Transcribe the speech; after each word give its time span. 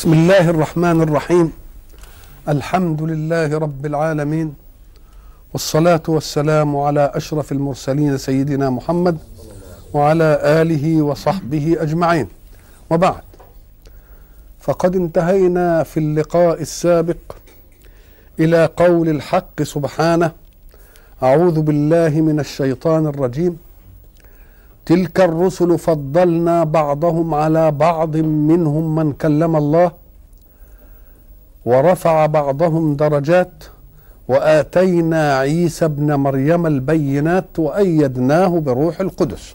بسم 0.00 0.12
الله 0.12 0.50
الرحمن 0.50 1.02
الرحيم. 1.02 1.52
الحمد 2.48 3.02
لله 3.02 3.58
رب 3.58 3.86
العالمين. 3.86 4.54
والصلاة 5.52 6.02
والسلام 6.08 6.76
على 6.76 7.12
أشرف 7.14 7.52
المرسلين 7.52 8.18
سيدنا 8.18 8.70
محمد 8.70 9.18
وعلى 9.94 10.40
آله 10.42 11.02
وصحبه 11.02 11.76
أجمعين. 11.80 12.28
وبعد. 12.90 13.22
فقد 14.60 14.96
انتهينا 14.96 15.82
في 15.82 15.96
اللقاء 16.00 16.60
السابق 16.60 17.22
إلى 18.40 18.68
قول 18.76 19.08
الحق 19.08 19.62
سبحانه 19.62 20.32
أعوذ 21.22 21.60
بالله 21.60 22.08
من 22.20 22.40
الشيطان 22.40 23.06
الرجيم. 23.06 23.58
تلك 24.86 25.20
الرسل 25.20 25.78
فضلنا 25.78 26.64
بعضهم 26.64 27.34
على 27.34 27.70
بعض 27.70 28.16
منهم 28.16 28.94
من 28.94 29.12
كلم 29.12 29.56
الله 29.56 29.90
ورفع 31.64 32.26
بعضهم 32.26 32.96
درجات 32.96 33.64
وآتينا 34.28 35.38
عيسى 35.38 35.84
ابن 35.84 36.14
مريم 36.14 36.66
البينات 36.66 37.58
وأيدناه 37.58 38.48
بروح 38.48 39.00
القدس. 39.00 39.54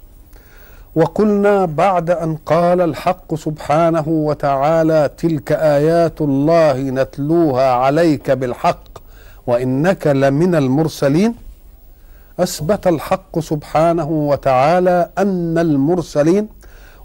وقلنا 0.96 1.66
بعد 1.66 2.10
أن 2.10 2.36
قال 2.46 2.82
الحق 2.82 3.36
سبحانه 3.36 4.04
وتعالى 4.08 5.10
تلك 5.18 5.52
آيات 5.52 6.22
الله 6.22 6.80
نتلوها 6.80 7.72
عليك 7.72 8.32
بالحق 8.32 8.84
وإنك 9.48 10.08
لمن 10.08 10.56
المرسلين 10.56 11.36
أثبت 12.40 12.88
الحق 12.88 13.40
سبحانه 13.40 14.10
وتعالى 14.10 15.10
أن 15.18 15.58
المرسلين 15.58 16.48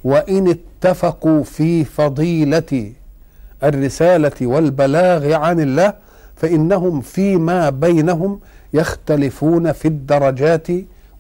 وإن 0.05 0.49
اتفقوا 0.49 1.43
في 1.43 1.85
فضيلة 1.85 2.93
الرسالة 3.65 4.33
والبلاغ 4.43 5.33
عن 5.33 5.61
الله 5.61 5.95
فإنهم 6.37 7.01
فيما 7.01 7.71
بينهم 7.71 8.41
يختلفون 8.75 9.73
في 9.73 9.89
الدرجات 9.89 10.67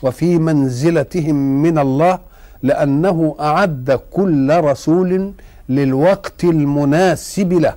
وفي 0.02 0.38
منزلتهم 0.38 1.62
من 1.62 1.78
الله 1.78 2.18
لأنه 2.62 3.36
أعد 3.40 4.00
كل 4.12 4.60
رسول 4.60 5.32
للوقت 5.68 6.44
المناسب 6.44 7.52
له. 7.52 7.74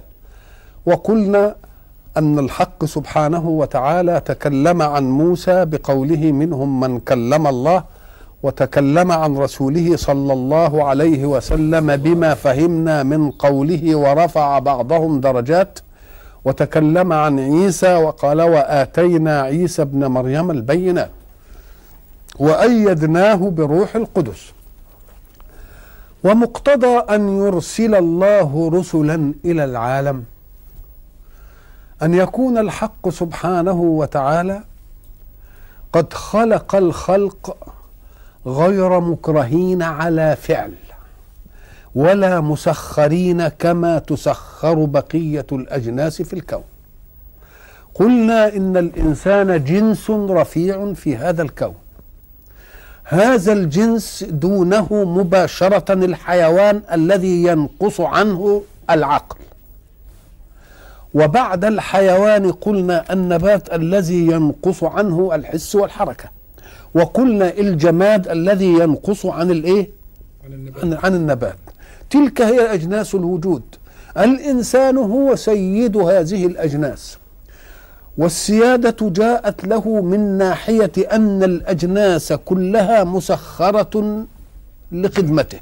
وقلنا 0.86 1.56
أن 2.18 2.40
الحق 2.40 2.86
سبحانه 2.86 3.50
وتعالى 3.50 4.22
تكلم 4.26 4.82
عن 4.82 5.10
موسى 5.10 5.66
بقوله 5.66 6.32
منهم 6.32 6.80
من 6.80 7.00
كلم 7.00 7.48
الله 7.48 7.84
وتكلم 8.44 9.12
عن 9.12 9.38
رسوله 9.38 9.96
صلى 9.96 10.34
الله 10.34 10.84
عليه 10.84 11.26
وسلم 11.26 11.96
بما 11.96 12.34
فهمنا 12.34 13.04
من 13.04 13.32
قوله 13.32 13.96
ورفع 13.96 14.60
بعضهم 14.60 15.22
درجات 15.22 15.80
وتكلم 16.46 17.14
عن 17.14 17.40
عيسى 17.40 17.96
وقال 17.96 18.42
وآتينا 18.42 19.42
عيسى 19.42 19.82
ابن 19.82 20.06
مريم 20.06 20.52
البينات 20.52 21.10
وأيدناه 22.40 23.50
بروح 23.50 23.96
القدس. 23.96 24.52
ومقتضى 26.24 26.96
أن 27.16 27.38
يرسل 27.38 27.96
الله 27.96 28.70
رسلا 28.74 29.34
إلى 29.46 29.64
العالم. 29.66 30.24
أن 32.04 32.14
يكون 32.14 32.58
الحق 32.58 33.10
سبحانه 33.10 33.82
وتعالى 33.82 34.62
قد 35.94 36.14
خلق 36.14 36.76
الخلق 36.76 37.58
غير 38.46 39.00
مكرهين 39.00 39.82
على 39.82 40.36
فعل 40.36 40.74
ولا 41.96 42.42
مسخرين 42.42 43.48
كما 43.48 44.00
تسخر 44.00 44.86
بقية 44.86 45.46
الأجناس 45.52 46.22
في 46.22 46.34
الكون. 46.34 46.64
قلنا 47.94 48.56
إن 48.56 48.78
الإنسان 48.78 49.64
جنس 49.64 50.10
رفيع 50.10 50.94
في 50.94 51.18
هذا 51.18 51.42
الكون. 51.42 51.76
هذا 53.04 53.54
الجنس 53.54 54.24
دونه 54.24 54.88
مباشرة 54.92 55.94
الحيوان 55.94 56.82
الذي 56.92 57.44
ينقص 57.44 58.02
عنه 58.02 58.62
العقل. 58.90 59.38
وبعد 61.14 61.66
الحيوان 61.66 62.52
قلنا 62.52 63.14
النبات 63.14 63.74
الذي 63.74 64.28
ينقص 64.28 64.84
عنه 64.84 65.36
الحس 65.36 65.76
والحركة. 65.76 66.30
وقلنا 66.94 67.54
الجماد 67.58 68.28
الذي 68.28 68.74
ينقص 68.74 69.26
عن 69.26 69.52
الإيه؟ 69.52 69.90
عن, 70.84 70.98
عن 71.04 71.16
النبات. 71.16 71.58
تلك 72.10 72.42
هي 72.42 72.74
اجناس 72.74 73.16
الوجود. 73.16 73.62
الإنسان 74.18 74.98
هو 74.98 75.36
سيد 75.36 75.98
هذه 75.98 76.46
الأجناس. 76.46 77.18
والسيادة 78.18 79.10
جاءت 79.10 79.66
له 79.66 80.02
من 80.02 80.38
ناحية 80.38 80.92
أن 81.12 81.44
الأجناس 81.44 82.34
كلها 82.34 83.04
مسخرة 83.04 84.26
لخدمته. 84.92 85.60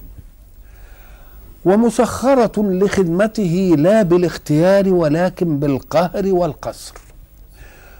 ومسخرة 1.66 2.52
لخدمته 2.58 3.76
لا 3.78 4.02
بالاختيار 4.02 4.90
ولكن 4.90 5.60
بالقهر 5.60 6.26
والقصر. 6.28 6.94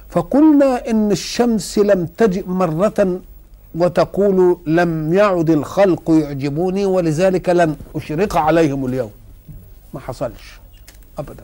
فقلنا 0.10 0.90
إن 0.90 1.12
الشمس 1.12 1.80
لم 1.80 2.06
تجئ 2.06 2.48
مرة 2.48 3.20
وتقول 3.76 4.58
لم 4.68 5.14
يعد 5.14 5.50
الخلق 5.50 6.12
يعجبوني 6.12 6.86
ولذلك 6.86 7.50
لن 7.50 7.76
أشرق 7.96 8.38
عليهم 8.38 8.86
اليوم. 8.86 9.12
ما 9.94 10.00
حصلش 10.00 10.60
أبدا. 11.20 11.44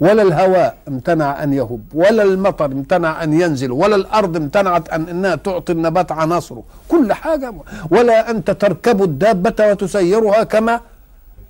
ولا 0.00 0.22
الهواء 0.22 0.76
امتنع 0.88 1.42
أن 1.42 1.52
يهب 1.52 1.82
ولا 1.94 2.22
المطر 2.22 2.64
امتنع 2.64 3.22
أن 3.24 3.40
ينزل 3.40 3.72
ولا 3.72 3.96
الأرض 3.96 4.36
امتنعت 4.36 4.88
أن 4.88 5.08
أنها 5.08 5.34
تعطي 5.34 5.72
النبات 5.72 6.12
عناصره. 6.12 6.62
كل 6.88 7.12
حاجة 7.12 7.54
ولا 7.90 8.30
أنت 8.30 8.50
تركب 8.50 9.02
الدابة 9.02 9.70
وتسيرها 9.70 10.42
كما 10.42 10.80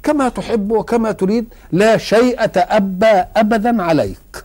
كما 0.03 0.29
تحب 0.29 0.71
وكما 0.71 1.13
تريد 1.13 1.55
لا 1.73 1.97
شيء 1.97 2.47
تأبى 2.47 3.25
أبدا 3.37 3.83
عليك. 3.83 4.45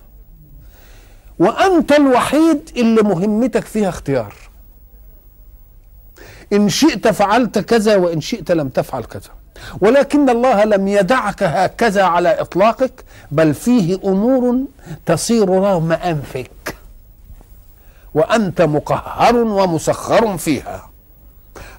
وأنت 1.39 1.91
الوحيد 1.91 2.69
اللي 2.77 3.01
مهمتك 3.01 3.65
فيها 3.65 3.89
اختيار. 3.89 4.33
إن 6.53 6.69
شئت 6.69 7.07
فعلت 7.07 7.59
كذا 7.59 7.95
وإن 7.95 8.21
شئت 8.21 8.51
لم 8.51 8.69
تفعل 8.69 9.03
كذا. 9.03 9.29
ولكن 9.81 10.29
الله 10.29 10.63
لم 10.63 10.87
يدعك 10.87 11.43
هكذا 11.43 12.03
على 12.03 12.41
إطلاقك 12.41 13.03
بل 13.31 13.53
فيه 13.53 13.99
أمور 14.05 14.57
تصير 15.05 15.49
رغم 15.49 15.91
أنفك. 15.91 16.75
وأنت 18.13 18.61
مقهر 18.61 19.35
ومسخر 19.35 20.37
فيها. 20.37 20.89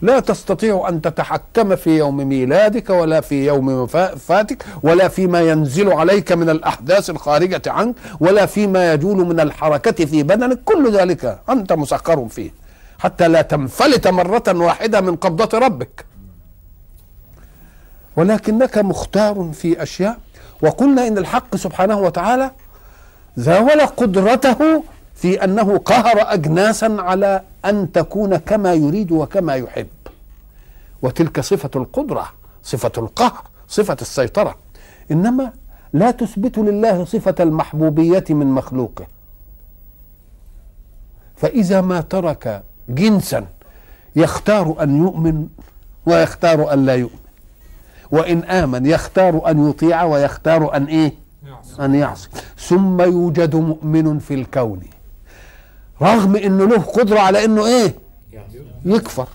لا 0.01 0.21
تستطيع 0.21 0.87
أن 0.89 1.03
تتحكم 1.03 1.77
في 1.77 1.99
يوم 1.99 2.17
ميلادك 2.17 2.91
ولا 2.91 3.21
في 3.21 3.47
يوم 3.47 3.69
وفاتك 3.69 4.65
ولا 4.83 5.09
فيما 5.09 5.41
ينزل 5.41 5.93
عليك 5.93 6.33
من 6.33 6.51
الأحداث 6.51 7.11
الخارجة 7.11 7.62
عنك 7.67 7.95
ولا 8.21 8.47
فيما 8.47 8.93
يجول 8.93 9.17
من 9.17 9.41
الحركة 9.41 10.05
في 10.05 10.23
بدنك. 10.23 10.59
كل 10.65 10.93
ذلك 10.93 11.39
أنت 11.49 11.73
مسخر 11.73 12.29
فيه. 12.29 12.51
حتى 12.99 13.29
لا 13.29 13.43
تنفلت 13.43 14.09
مرة 14.09 14.45
واحدة 14.49 15.01
من 15.01 15.17
قبضة 15.17 15.59
ربك. 15.59 16.05
ولكنك 18.17 18.79
مختار 18.79 19.51
في 19.53 19.83
أشياء. 19.83 20.19
وقلنا 20.63 21.07
إن 21.07 21.19
الحق 21.19 21.57
سبحانه 21.57 21.99
وتعالى 21.99 22.51
زاول 23.37 23.81
قدرته 23.81 24.84
في 25.15 25.45
أنه 25.45 25.79
قهر 25.79 26.33
اجناسا 26.33 26.97
على 26.99 27.43
أن 27.65 27.93
تكون 27.93 28.37
كما 28.37 28.75
يريد 28.75 29.13
وكما 29.13 29.55
يحب. 29.55 29.87
وتلك 31.03 31.41
صفة 31.41 31.71
القدرة 31.77 32.28
صفة 32.63 32.93
القهر 32.99 33.43
صفة 33.69 33.97
السيطرة. 34.01 34.55
إنما 35.11 35.53
لا 35.93 36.11
تثبت 36.11 36.59
لله 36.59 37.05
صفة 37.05 37.34
المحبوبية 37.41 38.25
من 38.31 38.47
مخلوقه. 38.47 39.07
فإذا 41.37 41.81
ما 41.81 42.01
ترك 42.01 42.63
جنسا 42.89 43.47
يختار 44.17 44.83
أن 44.83 44.97
يؤمن 44.97 45.49
ويختار 46.07 46.72
أن 46.72 46.87
لا 46.87 46.95
يؤمن. 46.95 47.19
وإن 48.10 48.45
آمن 48.45 48.87
يختار 48.87 49.51
أن 49.51 49.69
يطيع 49.71 50.03
ويختار 50.03 50.77
أن 50.77 50.84
إيه؟ 50.84 51.13
أن 51.81 51.95
يعصي. 51.95 52.28
ثم 52.59 53.01
يوجد 53.01 53.57
مؤمن 53.57 54.19
في 54.19 54.34
الكون. 54.34 54.81
رغم 56.03 56.37
إنه 56.37 56.65
له 56.65 56.79
قدرة 56.79 57.19
على 57.19 57.45
إنه 57.45 57.67
إيه؟ 57.67 57.95
يكفر. 58.85 59.27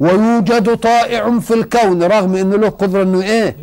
ويوجد 0.00 0.76
طائع 0.76 1.38
في 1.38 1.54
الكون 1.54 2.02
رغم 2.02 2.34
إنه 2.36 2.56
له 2.56 2.68
قدرة 2.68 3.02
إنه 3.02 3.22
إيه؟ 3.22 3.56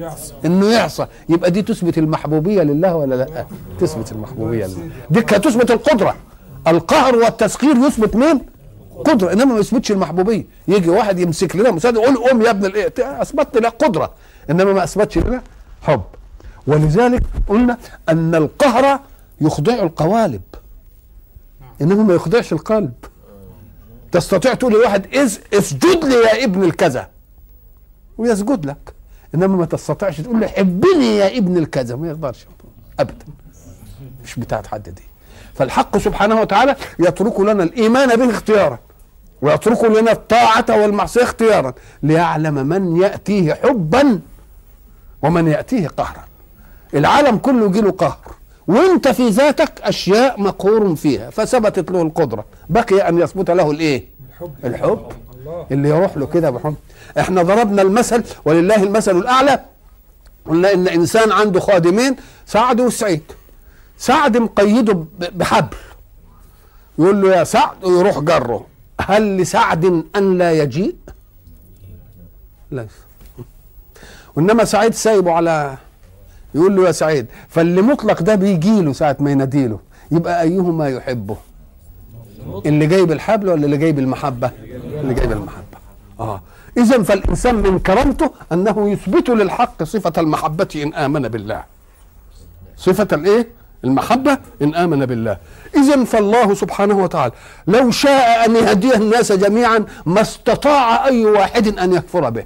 إنه 0.46 0.66
يعصى. 0.66 1.08
يبقى 1.30 1.52
دي 1.52 1.62
تثبت 1.62 1.98
المحبوبية 1.98 2.62
لله 2.62 2.96
ولا 2.96 3.16
لا؟ 3.16 3.46
تثبت 3.80 4.12
المحبوبية 4.12 4.66
لله. 4.66 4.90
دي 5.10 5.22
تثبت 5.22 5.72
القدرة. 5.72 6.16
القهر 6.68 7.16
والتسخير 7.16 7.76
يثبت 7.76 8.16
مين؟ 8.16 8.42
قدرة. 9.06 9.34
إنما 9.34 9.54
ما 9.54 9.60
يثبتش 9.60 9.92
المحبوبية. 9.92 10.46
يجي 10.68 10.90
واحد 10.90 11.20
يمسك 11.20 11.56
لنا 11.56 11.72
مساعد 11.72 11.96
يقول 11.96 12.18
قوم 12.18 12.42
يا 12.42 12.50
ابن 12.50 12.66
الإيه؟ 12.66 12.94
أثبت 13.00 13.58
لنا 13.58 13.70
قدرة. 13.70 14.12
إنما 14.50 14.74
ما 14.74 14.84
أثبتش 14.84 15.18
لنا 15.18 15.42
حب. 15.82 16.02
ولذلك 16.68 17.24
قلنا 17.48 17.78
أن 18.10 18.36
القهر 18.36 19.00
يخضع 19.42 19.74
القوالب. 19.74 20.42
انما 21.82 22.04
ما 22.04 22.14
يخضعش 22.14 22.54
القلب. 22.54 22.94
تستطيع 24.12 24.54
تقول 24.54 24.74
لواحد 24.74 25.16
إز 25.16 25.40
اسجد 25.54 26.06
لي 26.06 26.16
يا 26.16 26.44
ابن 26.44 26.64
الكذا. 26.64 27.10
ويسجد 28.18 28.66
لك. 28.66 28.94
إنما 29.36 29.56
ما 29.56 29.66
تستطيعش 29.66 30.22
تقول 30.22 30.40
له 30.40 30.48
حبني 30.48 31.18
يا 31.18 31.38
ابن 31.38 31.58
الكذا. 31.58 31.96
ما 31.96 32.08
يقدرش 32.08 32.46
ابدا. 33.00 33.26
مش 34.24 34.40
بتاعت 34.40 34.68
حد 34.68 34.90
دي. 34.90 35.02
فالحق 35.56 35.98
سبحانه 35.98 36.42
وتعالى 36.42 36.76
يترك 37.00 37.40
لنا 37.40 37.64
الإيمان 37.64 38.16
به 38.16 38.30
اختيارا 38.30 38.80
ويترك 39.42 39.84
لنا 39.84 40.12
الطاعة 40.12 40.66
والمعصية 40.70 41.24
اختيارا. 41.24 41.74
ليعلم 42.04 42.54
من 42.68 43.02
يأتيه 43.02 43.54
حبا 43.54 44.20
ومن 45.22 45.48
يأتيه 45.48 45.88
قهرا. 45.88 46.24
العالم 46.94 47.38
كله 47.38 47.66
يجي 47.66 47.82
له 47.82 47.92
قهر. 47.92 48.37
وانت 48.68 49.08
في 49.08 49.30
ذاتك 49.30 49.82
أشياء 49.82 50.42
مقهور 50.42 50.96
فيها 50.96 51.30
فثبتت 51.30 51.92
له 51.92 52.02
القدرة. 52.02 52.46
بقي 52.70 53.10
أن 53.10 53.20
يثبت 53.20 53.52
له 53.52 53.72
الإيه؟ 53.72 54.06
الحب, 54.30 54.54
الحب. 54.64 55.12
اللي 55.72 55.90
يروح 55.90 56.18
له 56.18 56.26
كده 56.26 56.50
بحب. 56.50 56.76
إحنا 57.20 57.44
ضربنا 57.44 57.82
المثل 57.82 58.24
ولله 58.46 58.84
المثل 58.84 59.18
الأعلى. 59.18 59.60
قلنا 60.46 60.74
إن 60.74 60.88
إنسان 60.88 61.32
عنده 61.32 61.60
خادمين 61.60 62.16
سعد 62.46 62.82
وسعيد. 62.82 63.22
سعد 63.98 64.38
مقيده 64.38 65.06
بحبل. 65.20 65.78
يقول 67.00 67.22
له 67.22 67.36
يا 67.36 67.44
سعد 67.44 67.84
ويروح 67.84 68.20
جره. 68.20 68.66
هل 69.02 69.38
لسعد 69.38 70.04
أن 70.16 70.38
لا 70.38 70.52
يجيء؟ 70.52 70.96
ليس. 72.72 72.92
وانما 74.36 74.66
سعيد 74.66 74.94
سايبه 74.94 75.32
على 75.32 75.78
يقول 76.56 76.76
له 76.76 76.88
يا 76.88 76.92
سعيد 76.92 77.26
فاللي 77.50 77.82
مطلق 77.82 78.22
ده 78.22 78.36
بيجي 78.36 78.82
له 78.82 78.94
ساعة 78.94 79.18
ما 79.20 79.32
يناديله 79.32 79.80
يبقى 80.12 80.42
أيهما 80.42 80.90
يحبه؟ 80.90 81.38
اللي 82.66 82.88
جايب 82.88 83.12
الحبل 83.12 83.50
ولا 83.50 83.66
اللي 83.66 83.78
جايب 83.78 84.00
المحبة؟ 84.00 84.52
اللي 85.02 85.14
جايب 85.14 85.32
المحبة. 85.32 85.78
آه. 86.20 86.42
اذا 86.78 87.04
فالإنسان 87.04 87.56
من 87.56 87.80
كرامته 87.80 88.32
أنه 88.52 88.90
يثبت 88.90 89.30
للحق 89.30 89.84
صفة 89.84 90.14
المحبة 90.18 90.68
إن 90.76 90.94
آمن 90.94 91.28
بالله. 91.28 91.64
صفة 92.78 93.08
الإيه؟ 93.14 93.48
المحبة 93.84 94.38
إن 94.62 94.76
آمن 94.76 95.06
بالله. 95.06 95.38
اذا 95.76 96.04
فالله 96.04 96.54
سبحانه 96.54 96.98
وتعالى 97.04 97.34
لو 97.68 97.92
شاء 97.92 98.46
أن 98.46 98.56
يهدي 98.56 98.96
الناس 98.96 99.32
جميعا 99.32 99.86
ما 100.06 100.22
استطاع 100.22 101.06
أي 101.06 101.26
واحد 101.26 101.80
أن 101.80 101.94
يكفر 101.94 102.30
به. 102.30 102.46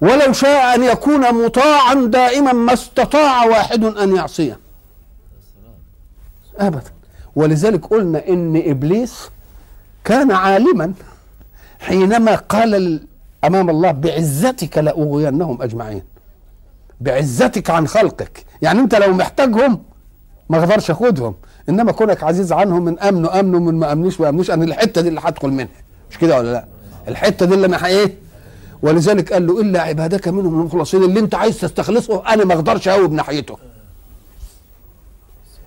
ولو 0.00 0.32
شاء 0.32 0.74
أن 0.74 0.82
يكون 0.84 1.44
مطاعا 1.44 1.94
دائما 1.94 2.52
ما 2.52 2.72
استطاع 2.72 3.44
واحد 3.44 3.84
أن 3.84 4.16
يعصيه. 4.16 4.58
ابدا. 6.58 6.82
ولذلك 7.36 7.86
قلنا 7.86 8.28
إن 8.28 8.62
إبليس 8.66 9.30
كان 10.04 10.30
عالما 10.30 10.92
حينما 11.80 12.34
قال 12.34 13.00
أمام 13.44 13.70
الله 13.70 13.90
بعزتك 13.90 14.78
لأغوينهم 14.78 15.62
أجمعين. 15.62 16.02
بعزتك 17.00 17.70
عن 17.70 17.88
خلقك. 17.88 18.44
يعني 18.62 18.80
أنت 18.80 18.94
لو 18.94 19.12
محتاجهم 19.12 19.82
ما 20.48 20.58
أقدرش 20.58 20.90
اخدهم 20.90 21.34
إنما 21.68 21.92
كونك 21.92 22.22
عزيز 22.22 22.52
عنهم 22.52 22.84
من 22.84 22.98
امنوا 22.98 23.40
امنوا 23.40 23.60
من 23.60 23.74
ما 23.74 23.92
امنوش 23.92 24.20
ما 24.20 24.28
امنوش 24.28 24.50
أنا 24.50 24.64
الحتة 24.64 25.00
دي 25.00 25.08
اللي 25.08 25.20
هدخل 25.24 25.48
منها. 25.48 25.68
مش 26.10 26.18
كده 26.18 26.38
ولا 26.38 26.52
لا؟ 26.52 26.64
الحتة 27.08 27.46
دي 27.46 27.54
اللي 27.54 27.66
أنا 27.66 27.86
إيه 27.86 28.23
ولذلك 28.84 29.32
قال 29.32 29.46
له 29.46 29.60
إلا 29.60 29.82
عبادك 29.82 30.28
منهم 30.28 30.60
المخلصين 30.60 31.02
اللي 31.02 31.20
أنت 31.20 31.34
عايز 31.34 31.60
تستخلصه 31.60 32.22
أنا 32.28 32.44
ما 32.44 32.54
أقدرش 32.54 32.88
اقوم 32.88 33.14
ناحيته 33.14 33.56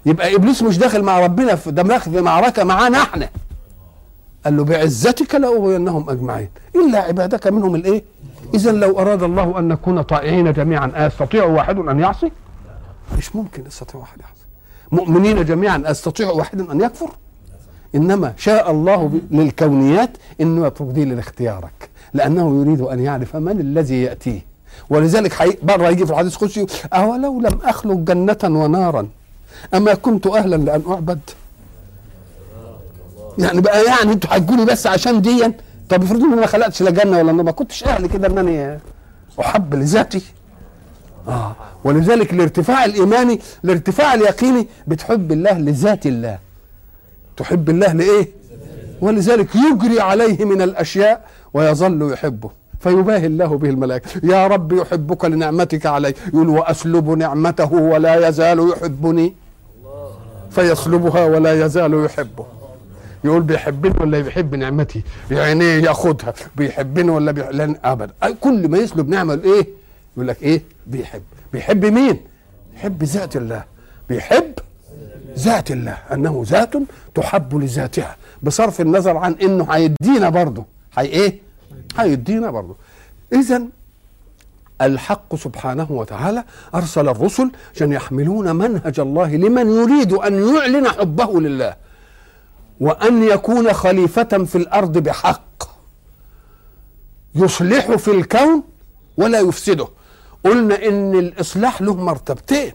يبقى 0.05 0.35
إبليس 0.35 0.63
مش 0.63 0.77
داخل 0.77 1.03
مع 1.03 1.19
ربنا 1.19 1.55
في 1.55 1.71
ده 1.71 1.97
في 1.99 2.21
معركة 2.21 2.63
معانا 2.63 3.01
إحنا 3.01 3.29
قال 4.45 4.57
له 4.57 4.63
بعزتك 4.63 5.35
لأغوينهم 5.35 6.09
أجمعين. 6.09 6.49
إلا 6.75 6.99
عبادك 6.99 7.47
منهم 7.47 7.75
الإيه؟ 7.75 8.03
اذا 8.53 8.71
لو 8.71 8.99
أراد 8.99 9.23
الله 9.23 9.59
أن 9.59 9.67
نكون 9.67 10.01
طائعين 10.01 10.53
جميعا 10.53 10.91
أستطيع 10.95 11.43
واحد 11.45 11.77
أن 11.77 11.99
يعصي؟ 11.99 12.31
مش 13.17 13.35
ممكن 13.35 13.63
يستطيع 13.67 13.99
واحد 13.99 14.19
يعصي. 14.19 14.43
مؤمنين 14.91 15.45
جميعا 15.45 15.83
أستطيع 15.85 16.29
واحد 16.29 16.69
أن 16.69 16.81
يكفر؟ 16.81 17.09
إنما 17.95 18.33
شاء 18.37 18.71
الله 18.71 19.19
للكونيات 19.31 20.09
إنه 20.41 20.67
يترك 20.67 20.87
دي 20.87 21.05
لاختيارك 21.05 21.89
لأنه 22.13 22.62
يريد 22.62 22.81
أن 22.81 23.00
يعرف 23.00 23.36
من 23.36 23.59
الذي 23.59 24.01
ياتيه 24.01 24.39
ولذلك. 24.89 25.57
بره 25.63 25.89
يجي 25.89 26.06
في 26.06 26.12
الحديث 26.12 26.33
القدسي 26.33 26.65
أولو 26.94 27.42
لم 27.42 27.59
أخلق 27.63 27.95
جنة 27.95 28.38
ونارا؟ 28.44 29.07
أما 29.74 29.94
كنت 29.94 30.27
أهلا 30.27 30.56
لأن 30.56 30.81
أعبد. 30.88 31.19
يعني 33.38 33.62
بقى 33.62 33.86
يعني 33.86 34.12
أنتوا 34.12 34.30
هتقولي 34.38 34.65
بس 34.65 34.88
عشان 34.88 35.21
ديا؟ 35.21 35.54
طب 35.89 36.04
افرضوا 36.04 36.25
ان 36.27 36.36
ما 36.36 36.45
خلقتش 36.45 36.81
لا 36.81 36.92
جنة 36.92 37.18
ولا 37.18 37.31
نار 37.31 37.44
ما 37.44 37.51
كنتش 37.51 37.83
أهل 37.83 38.07
كده 38.07 38.27
إن 38.27 38.38
أنا 38.38 38.80
أحب 39.39 39.75
لذاتي. 39.75 40.21
آه. 41.27 41.56
ولذلك 41.83 42.33
الارتفاع 42.33 42.86
الإيماني 42.86 43.39
الارتفاع 43.63 44.13
اليقيني 44.13 44.68
بتحب 44.88 45.31
الله 45.31 45.57
لذات 45.57 46.06
الله. 46.06 46.39
تحب 47.38 47.69
الله 47.69 47.94
لإيه؟ 47.94 48.27
ولذلك 49.01 49.47
يجري 49.55 49.99
عليه 49.99 50.45
من 50.45 50.61
الأشياء 50.61 51.25
ويظل 51.53 52.11
يحبه. 52.13 52.49
فيباهي 52.79 53.25
الله 53.25 53.57
به 53.57 53.69
الملائكة. 53.69 54.09
يا 54.23 54.47
رب 54.47 54.73
يحبك 54.73 55.25
لنعمتك 55.25 55.85
علي. 55.85 56.13
يقول 56.27 56.49
وأسلب 56.49 57.09
نعمته 57.09 57.73
ولا 57.73 58.27
يزال 58.27 58.69
يحبني. 58.69 59.33
فيسلبها 60.51 61.25
ولا 61.25 61.65
يزال 61.65 62.05
يحبه. 62.05 62.45
يقول 63.23 63.41
بيحبني 63.41 63.94
ولا 64.01 64.19
بيحب 64.19 64.55
نعمتي؟ 64.55 65.01
يعني 65.31 65.65
ياخدها. 65.65 66.33
بيحبني 66.55 67.11
ولا 67.11 67.31
بيحب 67.31 67.51
لن 67.51 67.75
أبدا. 67.83 68.13
كل 68.41 68.67
ما 68.67 68.77
يسلب 68.77 69.09
نعمة 69.09 69.39
إيه؟ 69.44 69.67
يقول 70.15 70.27
لك 70.27 70.44
إيه؟ 70.44 70.61
بيحب. 70.88 71.21
بيحب 71.53 71.85
مين؟ 71.85 72.19
يحب 72.75 73.03
ذات 73.03 73.35
الله. 73.35 73.63
بيحب 74.09 74.53
ذات 75.35 75.71
الله 75.71 75.97
أنه 76.13 76.44
ذات 76.47 76.74
تحب 77.15 77.56
لذاتها 77.56 78.15
بصرف 78.44 78.81
النظر 78.81 79.18
عن 79.18 79.33
إنه 79.33 79.68
هيدينا 79.71 80.29
برضه. 80.29 80.65
هي 80.97 81.06
إيه؟ 81.06 81.39
هيدينا 81.97 82.51
برضه. 82.51 82.75
اذا 83.33 83.61
الحق 84.81 85.35
سبحانه 85.35 85.87
وتعالى 85.92 86.44
أرسل 86.75 87.09
الرسل 87.09 87.51
عشان 87.75 87.94
يحملون 87.94 88.56
منهج 88.56 88.99
الله 88.99 89.35
لمن 89.35 89.69
يريد 89.69 90.13
أن 90.13 90.56
يعلن 90.56 90.90
حبه 90.90 91.42
لله 91.42 91.75
وأن 92.80 93.23
يكون 93.23 93.73
خليفة 93.73 94.23
في 94.23 94.56
الأرض 94.56 94.97
بحق. 94.97 95.63
يصلح 97.35 97.92
في 97.92 98.11
الكون 98.11 98.63
ولا 99.18 99.40
يفسده. 99.40 99.87
قلنا 100.44 100.87
إن 100.87 101.16
الإصلاح 101.16 101.81
له 101.81 101.95
مرتبتين. 101.95 102.71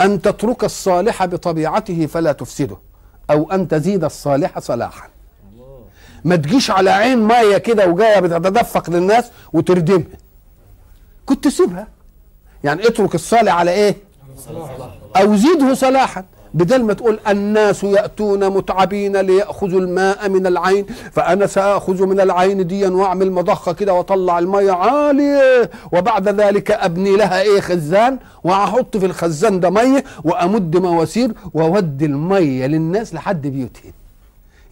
أن 0.00 0.22
تترك 0.22 0.64
الصالح 0.64 1.24
بطبيعته 1.24 2.06
فلا 2.06 2.32
تفسده 2.32 2.76
أو 3.30 3.50
أن 3.52 3.68
تزيد 3.68 4.04
الصالح 4.04 4.58
صلاحا. 4.58 5.08
ما 6.24 6.36
تجيش 6.36 6.70
على 6.70 6.90
عين 6.90 7.18
مية 7.18 7.58
كده 7.58 7.86
وجاية 7.86 8.20
بتتدفق 8.20 8.90
للناس 8.90 9.30
وتردمها. 9.52 10.18
كنت 11.26 11.48
سيبها 11.48 11.88
يعني 12.64 12.86
اترك 12.88 13.14
الصالح 13.14 13.54
على 13.54 13.70
إيه؟ 13.70 13.96
أو 15.16 15.36
زيده 15.36 15.74
صلاحا. 15.74 16.24
بدل 16.54 16.84
ما 16.84 16.92
تقول 16.92 17.18
الناس 17.28 17.84
يأتون 17.84 18.50
متعبين 18.50 19.16
ليأخذوا 19.16 19.80
الماء 19.80 20.28
من 20.28 20.46
العين 20.46 20.86
فأنا 21.12 21.46
سأخذ 21.46 22.06
من 22.06 22.20
العين 22.20 22.66
ديا 22.66 22.88
وأعمل 22.88 23.32
مضخة 23.32 23.72
كده 23.72 23.94
وأطلع 23.94 24.38
المية 24.38 24.72
عالية 24.72 25.70
وبعد 25.92 26.28
ذلك 26.28 26.70
أبني 26.70 27.16
لها 27.16 27.40
إيه 27.42 27.60
خزان؟ 27.60 28.18
وأحط 28.44 28.96
في 28.96 29.06
الخزان 29.06 29.60
ده 29.60 29.70
مية 29.70 30.04
وأمد 30.24 30.76
مواسير 30.76 31.32
وأودي 31.54 32.04
المية 32.04 32.66
للناس 32.66 33.14
لحد 33.14 33.46
بيوتهم. 33.46 33.92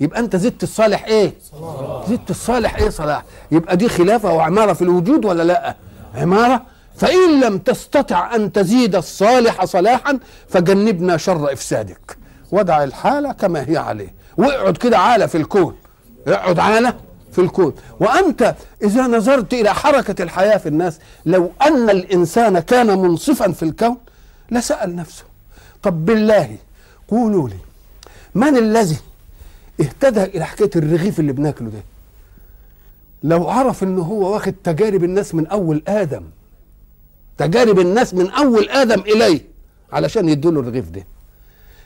يبقى 0.01 0.21
أنت 0.21 0.37
زدت 0.37 0.63
الصالح 0.63 1.05
إيه؟ 1.05 1.33
صلاح. 1.53 2.09
زدت 2.09 2.31
الصالح 2.31 2.77
إيه 2.77 2.89
صلاح؟ 2.89 3.25
يبقى 3.53 3.77
دي 3.77 3.89
خلافة 3.89 4.33
وعمارة 4.33 4.73
في 4.73 4.83
الوجود 4.83 5.25
ولا 5.25 5.43
لأ؟ 5.43 5.77
عمارة 6.15 6.63
فإن 6.97 7.41
لم 7.41 7.59
تستطع 7.59 8.35
أن 8.35 8.53
تزيد 8.53 8.97
الصالح 8.97 9.65
صلاحا 9.65 10.19
فجنبنا 10.49 11.17
شر 11.17 11.53
إفسادك. 11.53 12.17
ودع 12.53 12.85
الحالة 12.85 13.33
كما 13.33 13.69
هي 13.69 13.77
عليه. 13.77 14.15
واقعد 14.37 14.77
كده 14.77 14.99
عالة 14.99 15.27
في 15.27 15.35
الكون. 15.39 15.77
اقعد 16.27 16.59
عالة 16.59 16.95
في 17.33 17.41
الكون. 17.41 17.75
وأنت 18.01 18.55
إذا 18.83 19.03
نظرت 19.07 19.55
إلى 19.55 19.75
حركة 19.75 20.23
الحياة 20.23 20.57
في 20.57 20.69
الناس 20.69 20.99
لو 21.27 21.51
أن 21.63 21.91
الإنسان 21.91 22.59
كان 22.59 22.87
منصفا 22.99 23.53
في 23.53 23.63
الكون 23.63 23.97
لسأل 24.51 24.97
نفسه 24.97 25.25
طب 25.83 26.05
بالله 26.05 26.57
قولوا 27.09 27.49
لي 27.49 27.57
من 28.35 28.57
الذي 28.57 28.97
اهتدى 29.81 30.25
إلى 30.25 30.45
حكاية 30.45 30.71
الرغيف 30.77 31.21
اللي 31.21 31.33
بناكله 31.33 31.69
ده؟ 31.71 31.83
لو 33.23 33.49
عرف 33.49 33.83
ان 33.83 33.99
هو 33.99 34.33
واخد 34.33 34.55
تجارب 34.65 35.05
الناس 35.05 35.35
من 35.35 35.47
أول 35.47 35.83
آدم 35.89 36.23
تجارب 37.39 37.79
الناس 37.81 38.15
من 38.15 38.31
أول 38.31 38.69
آدم 38.69 39.01
إليه 39.01 39.41
علشان 39.93 40.29
يدوا 40.29 40.51
له 40.53 40.61
الرغيف 40.61 40.91
ده. 40.91 41.05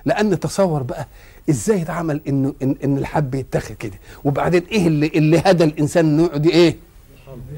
لأن 0.05 0.41
تصور 0.41 0.83
بقى 0.83 1.07
إزاي 1.51 1.83
اتعمل 1.83 2.21
انه 2.29 2.55
ان, 2.63 2.77
إن 2.85 2.99
الحب 2.99 3.35
يتاخد 3.35 3.75
كده. 3.75 3.93
وبعدين 4.25 4.63
إيه 4.73 4.87
اللي 4.87 5.07
اللي 5.07 5.43
هدى 5.47 5.65
الإنسان 5.65 6.07
انه 6.07 6.23
يقعد 6.25 6.47
إيه؟ 6.47 6.77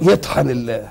يطحن 0.02 0.50
ال 0.50 0.88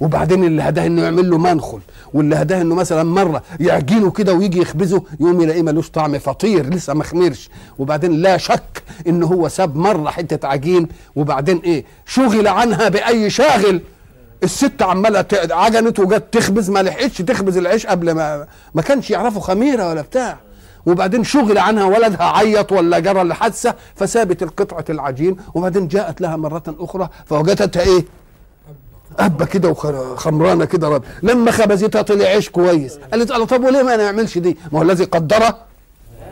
وبعدين 0.00 0.44
اللي 0.44 0.62
هداه 0.62 0.86
إنه 0.86 1.02
يعمل 1.02 1.30
له 1.30 1.38
منخل. 1.38 1.80
واللي 2.14 2.36
هداه 2.36 2.60
إنه 2.62 2.74
مثلا 2.74 3.02
مرة 3.02 3.42
يعجنه 3.60 4.10
كده 4.10 4.34
ويجي 4.34 4.58
يخبزه 4.60 5.02
يقوم 5.20 5.40
يلاقيه 5.42 5.62
ملوش 5.62 5.90
طعم 5.90 6.18
فطير 6.18 6.66
لسه 6.66 6.94
ما 6.94 7.04
خمرش. 7.04 7.48
وبعدين 7.78 8.12
لا 8.12 8.36
شك 8.36 8.82
ان 9.08 9.22
هو 9.22 9.48
ساب 9.48 9.76
مرة 9.76 10.10
حتة 10.10 10.48
عجين. 10.48 10.88
وبعدين 11.16 11.58
إيه؟ 11.58 11.84
شغل 12.06 12.48
عنها 12.48 12.88
بأي 12.88 13.30
شاغل. 13.30 13.80
الست 14.42 14.82
عمالة 14.82 15.24
عجنت 15.50 15.98
وجت 16.00 16.24
تخبز 16.32 16.70
ما 16.70 16.82
لحقتش 16.82 17.18
تخبز 17.18 17.56
العيش 17.56 17.86
قبل 17.86 18.10
ما 18.12 18.46
ما 18.74 18.82
كانش 18.82 19.10
يعرفوا 19.10 19.40
خميرة 19.40 19.88
ولا 19.88 20.00
بتاع. 20.02 20.38
وبعدين 20.86 21.24
شغل 21.24 21.58
عنها 21.58 21.84
ولدها 21.84 22.22
عيط 22.36 22.72
ولا 22.72 22.98
جرى 22.98 23.22
لحادثه 23.22 23.74
فسابت 23.96 24.42
القطعة 24.42 24.84
العجين 24.90 25.36
وبعدين 25.54 25.88
جاءت 25.88 26.20
لها 26.20 26.36
مرة 26.36 26.62
أخرى 26.68 27.08
فوجدتها 27.26 27.82
إيه؟ 27.82 28.04
أبة 29.18 29.44
كده 29.44 29.68
وخمرانة 29.68 30.64
كده 30.64 30.88
رب. 30.88 31.02
لما 31.22 31.50
خبزتها 31.50 32.02
طلع 32.02 32.24
عيش 32.24 32.48
كويس. 32.50 32.98
قالت 33.12 33.30
الله 33.30 33.46
طب 33.46 33.64
وليه 33.64 33.82
ما 33.82 33.96
نعملش 33.96 34.38
دي؟ 34.38 34.56
ما 34.72 34.78
هو 34.78 34.82
الذي 34.82 35.04
قدر 35.04 35.54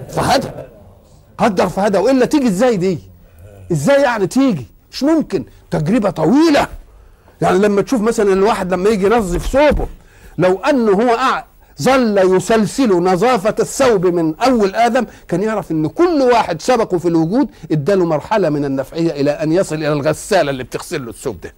فهدى. 0.08 0.48
قدر 1.38 1.68
فهدى 1.68 1.98
وإلا 1.98 2.26
تيجي 2.26 2.48
إزاي 2.48 2.76
دي؟ 2.76 2.98
إزاي 3.72 4.02
يعني 4.02 4.26
تيجي؟ 4.26 4.66
مش 4.92 5.02
ممكن. 5.02 5.44
تجربة 5.70 6.10
طويلة. 6.10 6.66
يعني 7.43 7.59
لما 7.59 7.83
تشوف 7.83 8.00
مثلا 8.00 8.33
الواحد 8.33 8.73
لما 8.73 8.88
يجي 8.90 9.07
ينظف 9.07 9.47
ثوبه 9.47 9.87
لو 10.38 10.59
أنه 10.59 10.93
هو 10.93 11.14
قاعد 11.14 11.45
ظل 11.83 12.37
يسلسل 12.37 12.88
نظافة 13.02 13.55
الثوب 13.61 14.07
من 14.07 14.35
أول 14.40 14.75
آدم 14.75 15.07
كان 15.28 15.43
يعرف 15.43 15.71
أن 15.71 15.87
كل 15.88 16.23
واحد 16.33 16.62
سبقه 16.62 16.99
في 16.99 17.09
الوجود 17.09 17.49
إداله 17.73 18.05
مرحلة 18.05 18.49
من 18.50 18.64
النفعية 18.64 19.11
إلى 19.11 19.31
أن 19.31 19.52
يصل 19.52 19.75
إلى 19.76 19.93
الغسالة 19.93 20.50
اللي 20.50 20.64
بتغسل 20.64 21.05
له 21.05 21.11
الثوب 21.11 21.40
ده. 21.40 21.55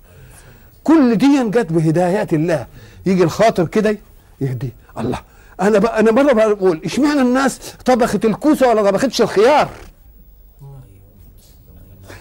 كل 0.85 1.17
دي 1.17 1.45
جت 1.51 1.73
بهدايات 1.73 2.33
الله. 2.33 2.67
يجي 3.07 3.23
الخاطر 3.25 3.67
كده 3.67 3.99
يهدي 4.41 4.73
الله 4.99 5.19
أنا 5.61 5.79
بقى 5.79 6.01
أنا 6.01 6.11
مرة 6.13 6.33
بقول 6.33 6.81
إشمعنى 6.85 7.21
الناس 7.21 7.59
طبخت 7.85 8.25
الكوسة 8.25 8.69
ولا 8.69 8.91
طبختش 8.91 9.23
الخيار؟ 9.23 9.69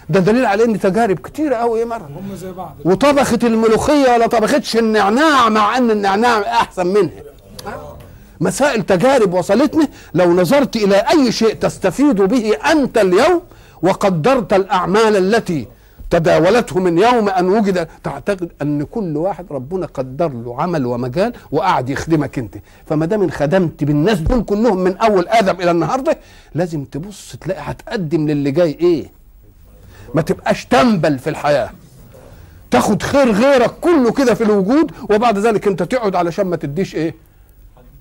ده 0.08 0.20
دليل 0.20 0.46
على 0.46 0.64
ان 0.64 0.80
تجارب 0.80 1.18
كتيرة 1.18 1.56
قوي 1.56 1.84
مرة. 1.84 2.10
هم 2.16 2.34
زي 2.36 2.52
بعض. 2.52 2.76
وطبخت 2.84 3.44
الملوخية 3.44 4.12
ولا 4.12 4.26
طبختش 4.26 4.76
النعناع 4.76 5.48
مع 5.48 5.76
إن 5.76 5.90
النعناع 5.90 6.38
أحسن 6.40 6.86
منها. 6.86 7.10
مسائل 8.40 8.82
تجارب 8.82 9.34
وصلتني 9.34 9.88
لو 10.14 10.32
نظرت 10.32 10.76
إلى 10.76 10.96
أي 10.96 11.32
شيء 11.32 11.54
تستفيد 11.54 12.16
به 12.22 12.52
أنت 12.72 12.98
اليوم 12.98 13.42
وقدرت 13.82 14.52
الأعمال 14.52 15.16
التي 15.16 15.66
تداولته 16.10 16.80
من 16.80 16.98
يوم 16.98 17.28
أن 17.28 17.48
وجد. 17.48 17.88
تعتقد 18.04 18.52
أن 18.62 18.82
كل 18.82 19.16
واحد 19.16 19.46
ربنا 19.50 19.86
قدر 19.86 20.28
له 20.28 20.62
عمل 20.62 20.86
ومجال 20.86 21.32
وقعد 21.52 21.90
يخدمك 21.90 22.38
أنت. 22.38 22.54
فما 22.86 23.06
دام 23.06 23.22
انخدمت 23.22 23.84
بالناس 23.84 24.18
دول 24.18 24.44
كلهم 24.44 24.78
من 24.78 24.96
أول 24.96 25.28
آدم 25.28 25.60
إلى 25.60 25.70
النهارده 25.70 26.18
لازم 26.54 26.84
تبص 26.84 27.36
تلاقي 27.40 27.60
هتقدم 27.64 28.28
للي 28.28 28.50
جاي 28.50 28.76
إيه؟ 28.80 29.17
ما 30.14 30.22
تبقاش 30.22 30.64
تنبل 30.64 31.18
في 31.18 31.30
الحياة. 31.30 31.70
تاخد 32.70 33.02
خير 33.02 33.30
غيرك 33.32 33.70
كله 33.80 34.12
كده 34.12 34.34
في 34.34 34.44
الوجود 34.44 34.92
وبعد 35.10 35.38
ذلك 35.38 35.66
انت 35.66 35.82
تقعد 35.82 36.16
علشان 36.16 36.46
ما 36.46 36.56
تديش 36.56 36.94
إيه؟ 36.94 37.14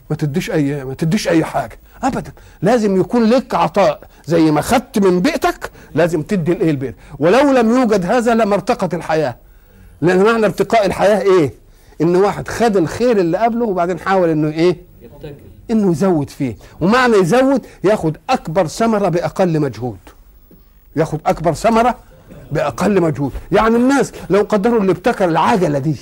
ما 0.09 0.15
تديش 0.15 0.51
اي 0.51 0.85
ما 0.85 0.93
تديش 0.93 1.27
اي 1.27 1.43
حاجة. 1.43 1.79
ابدا. 2.03 2.31
لازم 2.61 2.99
يكون 2.99 3.23
لك 3.23 3.55
عطاء. 3.55 4.01
زي 4.25 4.51
ما 4.51 4.61
خدت 4.61 4.99
من 4.99 5.19
بيئتك 5.19 5.71
لازم 5.95 6.21
تدي 6.21 6.51
الايه 6.51 6.71
البيت؟ 6.71 6.95
ولو 7.19 7.51
لم 7.51 7.69
يوجد 7.69 8.05
هذا 8.05 8.33
لما 8.35 8.55
ارتقت 8.55 8.93
الحياة. 8.93 9.35
لأن 10.01 10.23
معنى 10.23 10.45
ارتقاء 10.45 10.85
الحياة 10.85 11.21
إيه؟ 11.21 11.53
إن 12.01 12.15
واحد 12.15 12.47
خد 12.47 12.77
الخير 12.77 13.17
اللي 13.17 13.37
قبله 13.37 13.65
وبعدين 13.65 13.99
حاول 13.99 14.29
إنه 14.29 14.47
إيه؟ 14.47 14.77
إنه 15.71 15.91
يزود 15.91 16.29
فيه. 16.29 16.55
ومعنى 16.81 17.15
يزود 17.17 17.65
ياخد 17.83 18.17
أكبر 18.29 18.67
ثمرة 18.67 19.09
بأقل 19.09 19.59
مجهود. 19.59 19.97
ياخد 20.97 21.19
أكبر 21.25 21.53
ثمرة 21.53 21.95
بأقل 22.51 23.01
مجهود. 23.01 23.31
يعني 23.51 23.75
الناس 23.75 24.11
لو 24.29 24.41
قدروا 24.49 24.79
اللي 24.81 24.91
ابتكر 24.91 25.25
العجلة 25.25 25.79
دي 25.79 25.95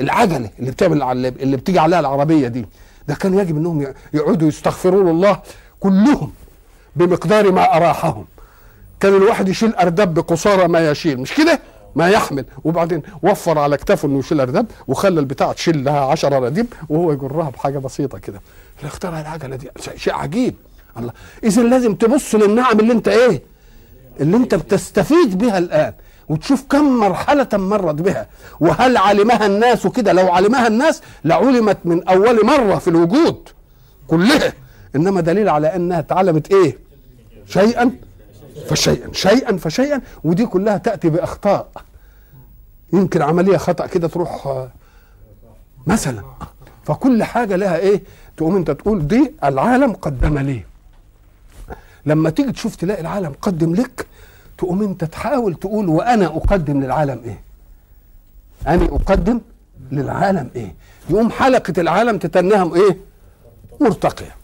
العجلة 0.00 0.50
اللي 0.58 0.70
بتعمل 0.70 1.02
اللي 1.26 1.56
بتيجي 1.56 1.78
عليها 1.78 2.00
العربية 2.00 2.48
دي 2.48 2.66
ده 3.08 3.14
كان 3.14 3.38
يجب 3.38 3.56
إنهم 3.56 3.94
يقعدوا 4.14 4.48
يستغفرون 4.48 5.08
الله 5.08 5.40
كلهم 5.80 6.32
بمقدار 6.96 7.52
ما 7.52 7.76
أراحهم. 7.76 8.24
كان 9.00 9.14
الواحد 9.14 9.48
يشيل 9.48 9.74
اردب 9.74 10.14
بقصارى 10.14 10.68
ما 10.68 10.90
يشيل. 10.90 11.20
مش 11.20 11.34
كده؟ 11.34 11.60
ما 11.94 12.08
يحمل. 12.10 12.44
وبعدين 12.64 13.02
وفر 13.22 13.58
على 13.58 13.76
كتافه 13.76 14.08
إنه 14.08 14.18
يشيل 14.18 14.40
اردب 14.40 14.66
وخلى 14.88 15.20
البتاع 15.20 15.52
تشيل 15.52 15.84
لها 15.84 16.00
10 16.00 16.38
رديب 16.38 16.66
وهو 16.88 17.12
يجرها 17.12 17.50
بحاجة 17.50 17.78
بسيطة 17.78 18.18
كده. 18.18 18.40
اخترع 18.84 19.20
العجلة 19.20 19.56
دي. 19.56 19.68
شيء 19.96 20.14
عجيب. 20.14 20.54
الله. 20.98 21.12
اذا 21.44 21.62
لازم 21.62 21.94
تبص 21.94 22.34
للنعم 22.34 22.80
اللي 22.80 22.92
أنت 22.92 23.08
إيه؟ 23.08 23.42
اللي 24.20 24.36
انت 24.36 24.54
بتستفيد 24.54 25.38
بها 25.38 25.58
الآن 25.58 25.92
وتشوف 26.28 26.64
كم 26.70 26.84
مرحلة 27.00 27.48
مرت 27.52 27.94
بها 27.94 28.26
وهل 28.60 28.96
علمها 28.96 29.46
الناس 29.46 29.86
كده 29.86 30.12
لو 30.12 30.32
علمها 30.32 30.66
الناس 30.66 31.02
لعلمت 31.24 31.78
من 31.84 32.08
أول 32.08 32.46
مرة 32.46 32.78
في 32.78 32.88
الوجود 32.88 33.48
كلها 34.08 34.52
إنما 34.96 35.20
دليل 35.20 35.48
على 35.48 35.76
أنها 35.76 35.98
اتعلمت 35.98 36.52
إيه؟ 36.52 36.78
شيئا 37.46 37.90
فشيئا 38.68 39.12
شيئا 39.12 39.56
فشيئا 39.56 40.00
ودي 40.24 40.46
كلها 40.46 40.76
تأتي 40.78 41.08
بأخطاء. 41.08 41.68
يمكن 42.92 43.22
عملية 43.22 43.56
خطأ 43.56 43.86
كده 43.86 44.08
تروح 44.08 44.64
مثلا 45.86 46.22
فكل 46.84 47.24
حاجة 47.24 47.56
لها 47.56 47.76
إيه؟ 47.76 48.02
تقوم 48.36 48.56
أنت 48.56 48.70
تقول 48.70 49.06
دي 49.08 49.32
العالم 49.44 49.92
قدم 49.92 50.38
لي. 50.38 50.62
لما 52.06 52.30
تيجي 52.30 52.52
تشوف 52.52 52.76
تلاقي 52.76 53.00
العالم 53.00 53.32
قدم 53.42 53.74
لك 53.74 54.06
تقوم 54.58 54.82
انت 54.82 55.04
تحاول 55.04 55.54
تقول 55.54 55.88
وأنا 55.88 56.26
أقدم 56.26 56.80
للعالم 56.80 57.20
إيه؟ 57.24 57.40
أنا 58.66 58.84
أقدم 58.84 59.40
للعالم 59.92 60.50
إيه؟ 60.56 60.74
يقوم 61.10 61.30
حلقة 61.30 61.72
العالم 61.78 62.18
تتنهم 62.18 62.74
إيه؟ 62.74 62.96
مرتقية. 63.80 64.36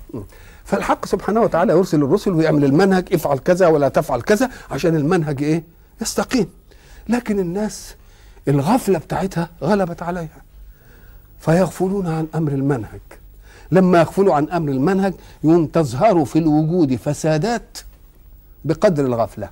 فالحق 0.64 1.06
سبحانه 1.06 1.40
وتعالى 1.40 1.72
يرسل 1.72 2.02
الرسل 2.02 2.30
ويعمل 2.30 2.64
المنهج 2.64 3.14
افعل 3.14 3.38
كذا 3.38 3.66
ولا 3.66 3.88
تفعل 3.88 4.20
كذا 4.20 4.50
عشان 4.70 4.96
المنهج 4.96 5.42
إيه؟ 5.42 5.62
يستقيم. 6.00 6.48
لكن 7.08 7.38
الناس 7.38 7.94
الغفلة 8.48 8.98
بتاعتها 8.98 9.50
غلبت 9.62 10.02
عليها. 10.02 10.42
فيغفلون 11.40 12.06
عن 12.06 12.26
أمر 12.34 12.52
المنهج. 12.52 13.00
لما 13.72 13.98
يغفلوا 13.98 14.34
عن 14.34 14.48
أمر 14.48 14.72
المنهج 14.72 15.14
يقوم 15.44 15.66
تظهر 15.66 16.24
في 16.24 16.38
الوجود 16.38 16.96
فسادات 16.96 17.78
بقدر 18.64 19.04
الغفلة. 19.06 19.50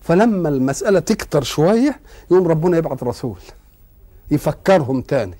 فلما 0.00 0.48
المسألة 0.48 1.00
تكتر 1.00 1.42
شوية 1.42 2.00
يقوم 2.30 2.46
ربنا 2.46 2.76
يبعث 2.76 3.02
رسول 3.02 3.36
يفكرهم 4.30 5.00
تاني. 5.00 5.34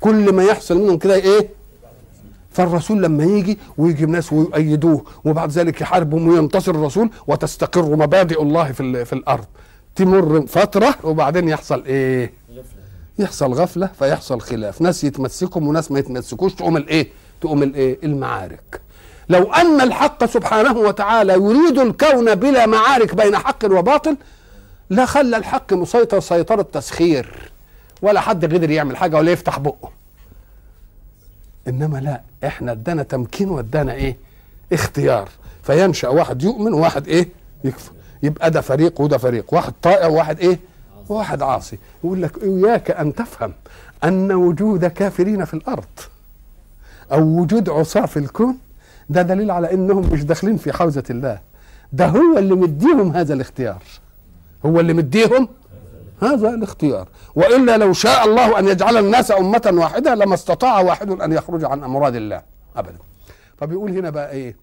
كل 0.00 0.32
ما 0.32 0.44
يحصل 0.44 0.78
منهم 0.82 0.98
كده 0.98 1.14
إيه؟ 1.14 1.48
فالرسول 2.50 3.02
لما 3.02 3.24
يجي 3.24 3.58
ويجي 3.78 4.06
ناس 4.06 4.32
ويؤيدوه 4.32 5.04
وبعد 5.24 5.50
ذلك 5.50 5.80
يحاربهم 5.80 6.28
وينتصر 6.28 6.70
الرسول 6.70 7.10
وتستقر 7.26 7.96
مبادئ 7.96 8.42
الله 8.42 8.72
في 8.72 9.04
في 9.04 9.12
الأرض. 9.12 9.44
تمر 9.96 10.46
فترة 10.46 10.94
وبعدين 11.04 11.48
يحصل 11.48 11.84
إيه؟ 11.84 12.32
يحصل 13.18 13.52
غفلة 13.52 13.86
فيحصل 13.98 14.40
خلاف. 14.40 14.80
ناس 14.80 15.04
يتمسكهم 15.04 15.68
وناس 15.68 15.90
ما 15.90 15.98
يتمسكوش 15.98 16.54
تقوم 16.54 16.76
الإيه؟ 16.76 17.08
تقوم 17.40 17.62
الإيه؟ 17.62 17.98
المعارك. 18.04 18.80
لو 19.28 19.52
أن 19.52 19.80
الحق 19.80 20.24
سبحانه 20.24 20.78
وتعالى 20.78 21.32
يريد 21.32 21.78
الكون 21.78 22.34
بلا 22.34 22.66
معارك 22.66 23.14
بين 23.14 23.36
حق 23.36 23.64
وباطل 23.64 24.16
لا 24.90 25.06
خلى 25.06 25.36
الحق 25.36 25.72
مسيطر 25.72 26.20
سيطرة 26.20 26.62
تسخير. 26.62 27.52
ولا 28.02 28.20
حد 28.20 28.44
قدر 28.44 28.70
يعمل 28.70 28.96
حاجة 28.96 29.16
ولا 29.16 29.32
يفتح 29.32 29.58
بقه. 29.58 29.90
إنما 31.68 31.98
لا 31.98 32.20
إحنا 32.46 32.72
ادانا 32.72 33.02
تمكين 33.02 33.48
وادانا 33.48 33.92
إيه؟ 33.92 34.16
اختيار. 34.72 35.28
فينشأ 35.62 36.08
واحد 36.08 36.42
يؤمن 36.42 36.72
وواحد 36.72 37.08
إيه؟ 37.08 37.28
يكفر. 37.64 37.92
يبقى 38.22 38.50
ده 38.50 38.60
فريق 38.60 39.00
وده 39.00 39.18
فريق. 39.18 39.54
واحد 39.54 39.72
طائع 39.82 40.06
وواحد 40.06 40.40
إيه؟ 40.40 40.58
وواحد 41.08 41.42
عاصي 41.42 41.78
يقول 42.04 42.22
لك 42.22 42.42
إياك 42.42 42.90
أن 42.90 43.14
تفهم 43.14 43.52
أن 44.04 44.32
وجود 44.32 44.84
كافرين 44.86 45.44
في 45.44 45.54
الأرض 45.54 45.84
أو 47.12 47.22
وجود 47.22 47.68
عصاة 47.68 48.06
في 48.06 48.16
الكون 48.18 48.58
ده 49.08 49.22
دليل 49.22 49.50
على 49.50 49.72
إنهم 49.74 50.12
مش 50.12 50.24
داخلين 50.24 50.56
في 50.56 50.72
حوزة 50.72 51.02
الله. 51.10 51.38
ده 51.92 52.06
هو 52.06 52.38
اللي 52.38 52.54
مديهم 52.54 53.16
هذا 53.16 53.34
الاختيار. 53.34 53.82
هو 54.66 54.80
اللي 54.80 54.92
مديهم 54.92 55.48
هذا 56.22 56.48
الاختيار. 56.48 57.08
وإلا 57.34 57.76
لو 57.78 57.92
شاء 57.92 58.24
الله 58.24 58.58
أن 58.58 58.68
يجعل 58.68 58.96
الناس 58.96 59.30
أمة 59.30 59.70
واحدة 59.74 60.14
لما 60.14 60.34
استطاع 60.34 60.80
واحد 60.80 61.10
أن 61.10 61.32
يخرج 61.32 61.64
عن 61.64 61.84
أمراض 61.84 62.16
الله. 62.16 62.42
ابدا. 62.76 62.98
فبيقول 63.58 63.90
هنا 63.98 64.10
بقى 64.10 64.30
إيه؟ 64.30 64.56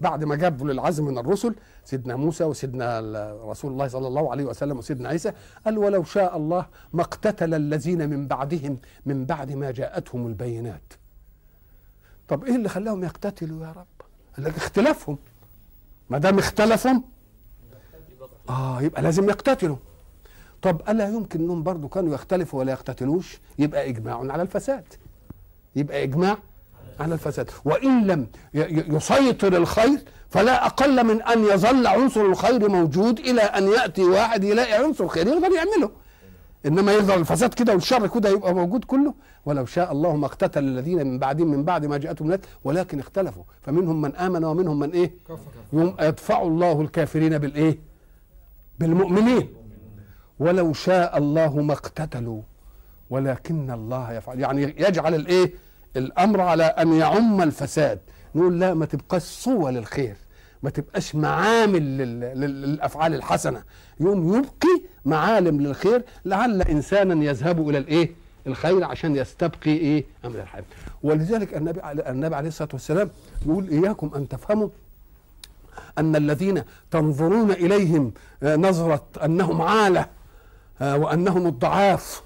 بعد 0.00 0.24
ما 0.24 0.36
جابوا 0.36 0.68
للعزم 0.68 1.04
من 1.04 1.18
الرسل 1.18 1.54
سيدنا 1.84 2.16
موسى 2.16 2.44
وسيدنا 2.44 3.00
رسول 3.44 3.72
الله 3.72 3.88
صلى 3.88 4.08
الله 4.08 4.30
عليه 4.30 4.44
وسلم 4.44 4.78
وسيدنا 4.78 5.08
عيسى 5.08 5.32
قال 5.64 5.78
ولو 5.78 6.04
شاء 6.04 6.36
الله 6.36 6.66
ما 6.92 7.02
اقتتل 7.02 7.54
الذين 7.54 8.10
من 8.10 8.26
بعدهم 8.26 8.78
من 9.06 9.24
بعد 9.24 9.52
ما 9.52 9.70
جاءتهم 9.70 10.26
البينات. 10.26 10.92
طب 12.28 12.44
إيه 12.44 12.56
اللي 12.56 12.68
خلاهم 12.68 13.04
يقتتلوا 13.04 13.66
يا 13.66 13.72
رب؟ 13.72 13.86
قال 14.36 14.44
لك 14.44 14.56
اختلافهم 14.56 15.18
ما 16.10 16.18
دام 16.18 16.38
اختلفوا 16.38 17.00
آه 18.48 18.82
يبقى 18.82 19.02
لازم 19.02 19.28
يقتتلوا. 19.28 19.76
طب 20.62 20.82
ألا 20.88 21.08
يمكن 21.08 21.40
إنهم 21.40 21.62
برضه 21.62 21.88
كانوا 21.88 22.14
يختلفوا 22.14 22.58
ولا 22.58 22.72
يقتتلوش؟ 22.72 23.40
يبقى 23.58 23.88
إجماع 23.88 24.32
على 24.32 24.42
الفساد. 24.42 24.84
يبقى 25.76 26.02
إجماع 26.02 26.38
على 27.00 27.14
الفساد. 27.14 27.50
وإن 27.64 28.06
لم 28.06 28.26
يسيطر 28.94 29.56
الخير 29.56 29.98
فلا 30.28 30.66
أقل 30.66 31.04
من 31.06 31.22
أن 31.22 31.44
يظل 31.44 31.86
عنصر 31.86 32.20
الخير 32.20 32.68
موجود 32.68 33.18
إلى 33.18 33.40
أن 33.40 33.68
يأتي 33.68 34.04
واحد 34.04 34.44
يلاقي 34.44 34.84
عنصر 34.84 35.08
خير 35.08 35.26
يقدر 35.26 35.50
يعمله. 35.56 35.90
إنما 36.66 36.92
يظهر 36.92 37.18
الفساد 37.18 37.54
كده 37.54 37.72
والشر 37.72 38.06
كده 38.06 38.28
يبقى 38.28 38.54
موجود 38.54 38.84
كله. 38.84 39.14
ولو 39.46 39.66
شاء 39.66 39.92
الله 39.92 40.16
ما 40.16 40.26
اقتتل 40.26 40.64
الذين 40.64 41.06
من 41.06 41.18
بعدهم 41.18 41.48
من 41.48 41.64
بعد 41.64 41.86
ما 41.86 41.96
جاءتهم 41.96 42.38
ولكن 42.64 42.98
اختلفوا. 42.98 43.42
فمنهم 43.62 44.00
من 44.00 44.16
آمن 44.16 44.44
ومنهم 44.44 44.78
من 44.78 44.90
إيه؟ 44.90 45.14
يوم 45.72 45.96
يدفع 46.00 46.42
الله 46.42 46.80
الكافرين 46.80 47.38
بالإيه؟ 47.38 47.78
بالمؤمنين. 48.78 49.48
ولو 50.38 50.72
شاء 50.72 51.18
الله 51.18 51.56
ما 51.56 51.72
اقتتلوا 51.72 52.42
ولكن 53.10 53.70
الله 53.70 54.12
يفعل. 54.12 54.40
يعني 54.40 54.62
يجعل 54.62 55.14
الإيه؟ 55.14 55.65
الأمر 55.96 56.40
على 56.40 56.64
أن 56.64 56.92
يعم 56.92 57.42
الفساد. 57.42 57.98
نقول 58.34 58.60
لا 58.60 58.74
ما 58.74 58.86
تبقاش 58.86 59.22
صوة 59.22 59.70
للخير 59.70 60.16
ما 60.62 60.70
تبقاش 60.70 61.14
معامل 61.14 61.98
للأفعال 62.38 63.14
الحسنة. 63.14 63.62
يوم 64.00 64.34
يبقي 64.34 64.82
معالم 65.04 65.60
للخير 65.60 66.02
لعل 66.24 66.62
إنسانا 66.62 67.24
يذهب 67.24 67.68
إلى 67.68 67.78
الإيه؟ 67.78 68.10
الخير 68.46 68.84
عشان 68.84 69.16
يستبقي 69.16 69.70
إيه؟ 69.70 70.04
أمر 70.24 70.40
الحياة. 70.40 70.64
ولذلك 71.02 71.56
النبي 71.56 71.80
النبي 72.08 72.36
عليه 72.36 72.48
الصلاة 72.48 72.68
والسلام 72.72 73.10
يقول 73.46 73.68
إياكم 73.68 74.10
أن 74.16 74.28
تفهموا 74.28 74.68
أن 75.98 76.16
الذين 76.16 76.62
تنظرون 76.90 77.50
إليهم 77.50 78.12
نظرة 78.42 79.04
أنهم 79.24 79.62
عالة 79.62 80.06
وأنهم 80.80 81.46
الضعاف 81.46 82.22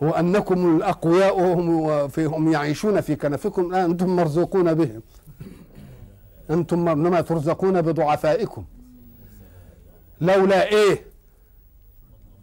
وانكم 0.00 0.76
الأقوياء 0.76 1.40
وهم 1.40 2.08
فيهم 2.08 2.52
يعيشون 2.52 3.00
في 3.00 3.16
كنفكم 3.16 3.74
أنتم 3.74 4.16
مرزوقون 4.16 4.74
بهم 4.74 5.02
أنتم 6.50 6.88
إنما 6.88 7.20
ترزقون 7.20 7.82
بضعفائكم. 7.82 8.64
لولا 10.20 10.68
إيه؟ 10.68 11.04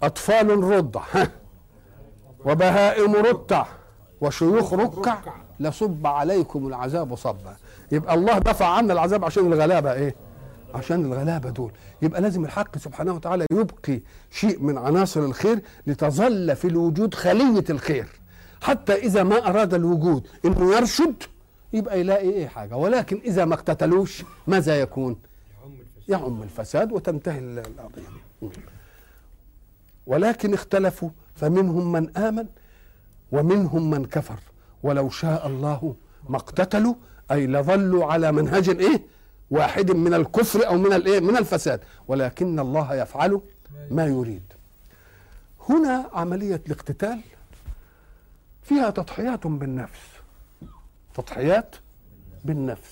أطفال 0.03 0.63
رضع 0.63 1.01
وبهائم 2.45 3.15
رتع 3.15 3.65
وشيوخ 4.21 4.73
ركع 4.73 5.17
لصب 5.59 6.07
عليكم 6.07 6.67
العذاب 6.67 7.15
صبا. 7.15 7.55
يبقى 7.91 8.13
الله 8.13 8.39
دفع 8.39 8.65
عنا 8.67 8.93
العذاب 8.93 9.25
عشان 9.25 9.53
الغلابة 9.53 9.93
إيه؟ 9.93 10.15
عشان 10.73 11.05
الغلابة 11.05 11.49
دول. 11.49 11.71
يبقى 12.01 12.21
لازم 12.21 12.45
الحق 12.45 12.77
سبحانه 12.77 13.13
وتعالى 13.13 13.45
يبقي 13.51 14.01
شيء 14.31 14.59
من 14.59 14.77
عناصر 14.77 15.25
الخير 15.25 15.61
لتظل 15.87 16.55
في 16.55 16.67
الوجود 16.67 17.13
خلية 17.13 17.63
الخير. 17.69 18.07
حتى 18.61 18.93
إذا 18.93 19.23
ما 19.23 19.47
أراد 19.49 19.73
الوجود 19.73 20.27
إنه 20.45 20.75
يرشد 20.75 21.23
يبقى 21.73 21.99
يلاقي 21.99 22.29
إيه 22.29 22.47
حاجة. 22.47 22.75
ولكن 22.75 23.21
إذا 23.25 23.45
ما 23.45 23.53
اقتتلوش 23.53 24.23
ماذا 24.47 24.81
يكون؟ 24.81 25.15
يعم 26.09 26.41
الفساد. 26.43 26.91
وتنتهي 26.91 27.39
القضية. 27.39 28.49
ولكن 30.07 30.53
اختلفوا 30.53 31.09
فمنهم 31.35 31.91
من 31.91 32.17
آمن 32.17 32.45
ومنهم 33.31 33.89
من 33.89 34.05
كفر. 34.05 34.39
ولو 34.83 35.09
شاء 35.09 35.47
الله 35.47 35.95
ما 36.29 36.37
اقتتلوا 36.37 36.93
أي 37.31 37.47
لظلوا 37.47 38.05
على 38.05 38.31
منهج 38.31 38.69
إيه؟ 38.69 39.01
واحد 39.51 39.91
من 39.91 40.13
الكفر 40.13 40.67
أو 40.67 40.77
من 40.77 40.93
الإيه؟ 40.93 41.19
من 41.19 41.37
الفساد. 41.37 41.79
ولكن 42.07 42.59
الله 42.59 42.95
يفعل 42.95 43.41
ما 43.91 44.05
يريد. 44.05 44.53
هنا 45.69 46.09
عملية 46.13 46.61
الاقتتال 46.67 47.19
فيها 48.63 48.89
تضحيات 48.89 49.47
بالنفس. 49.47 49.99
تضحيات 51.13 51.75
بالنفس. 52.45 52.91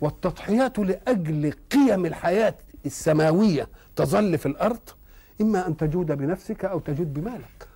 والتضحيات 0.00 0.78
لأجل 0.78 1.52
قيم 1.72 2.06
الحياة 2.06 2.54
السماوية 2.86 3.68
تظل 3.96 4.38
في 4.38 4.46
الأرض 4.46 4.80
إما 5.40 5.66
أن 5.66 5.76
تجود 5.76 6.06
بنفسك 6.06 6.64
أو 6.64 6.78
تجود 6.78 7.14
بمالك. 7.14 7.68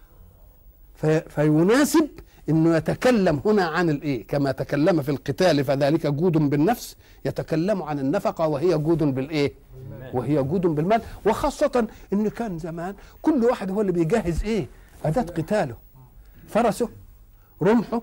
في 0.94 1.20
فيناسب 1.20 2.08
إنه 2.50 2.76
يتكلم 2.76 3.40
هنا 3.44 3.64
عن 3.64 3.90
الايه 3.90 4.26
كما 4.26 4.52
تكلم 4.52 5.02
في 5.02 5.10
القتال 5.10 5.64
فذلك 5.64 6.06
جود 6.06 6.32
بالنفس 6.32 6.96
يتكلم 7.24 7.82
عن 7.82 7.98
النفقة 7.98 8.46
وهي 8.48 8.78
جود 8.78 9.02
بالايه 9.02 9.52
وهي 10.14 10.42
جود 10.42 10.60
بالمال. 10.60 11.02
وخاصة 11.26 11.86
إن 12.12 12.28
كان 12.28 12.58
زمان 12.58 12.94
كل 13.22 13.44
واحد 13.44 13.70
هو 13.70 13.80
اللي 13.80 13.92
بيجهز 13.92 14.44
إيه 14.44 14.66
أداة 15.04 15.22
قتاله. 15.22 15.74
فرسه 16.48 16.88
رمحه 17.62 18.02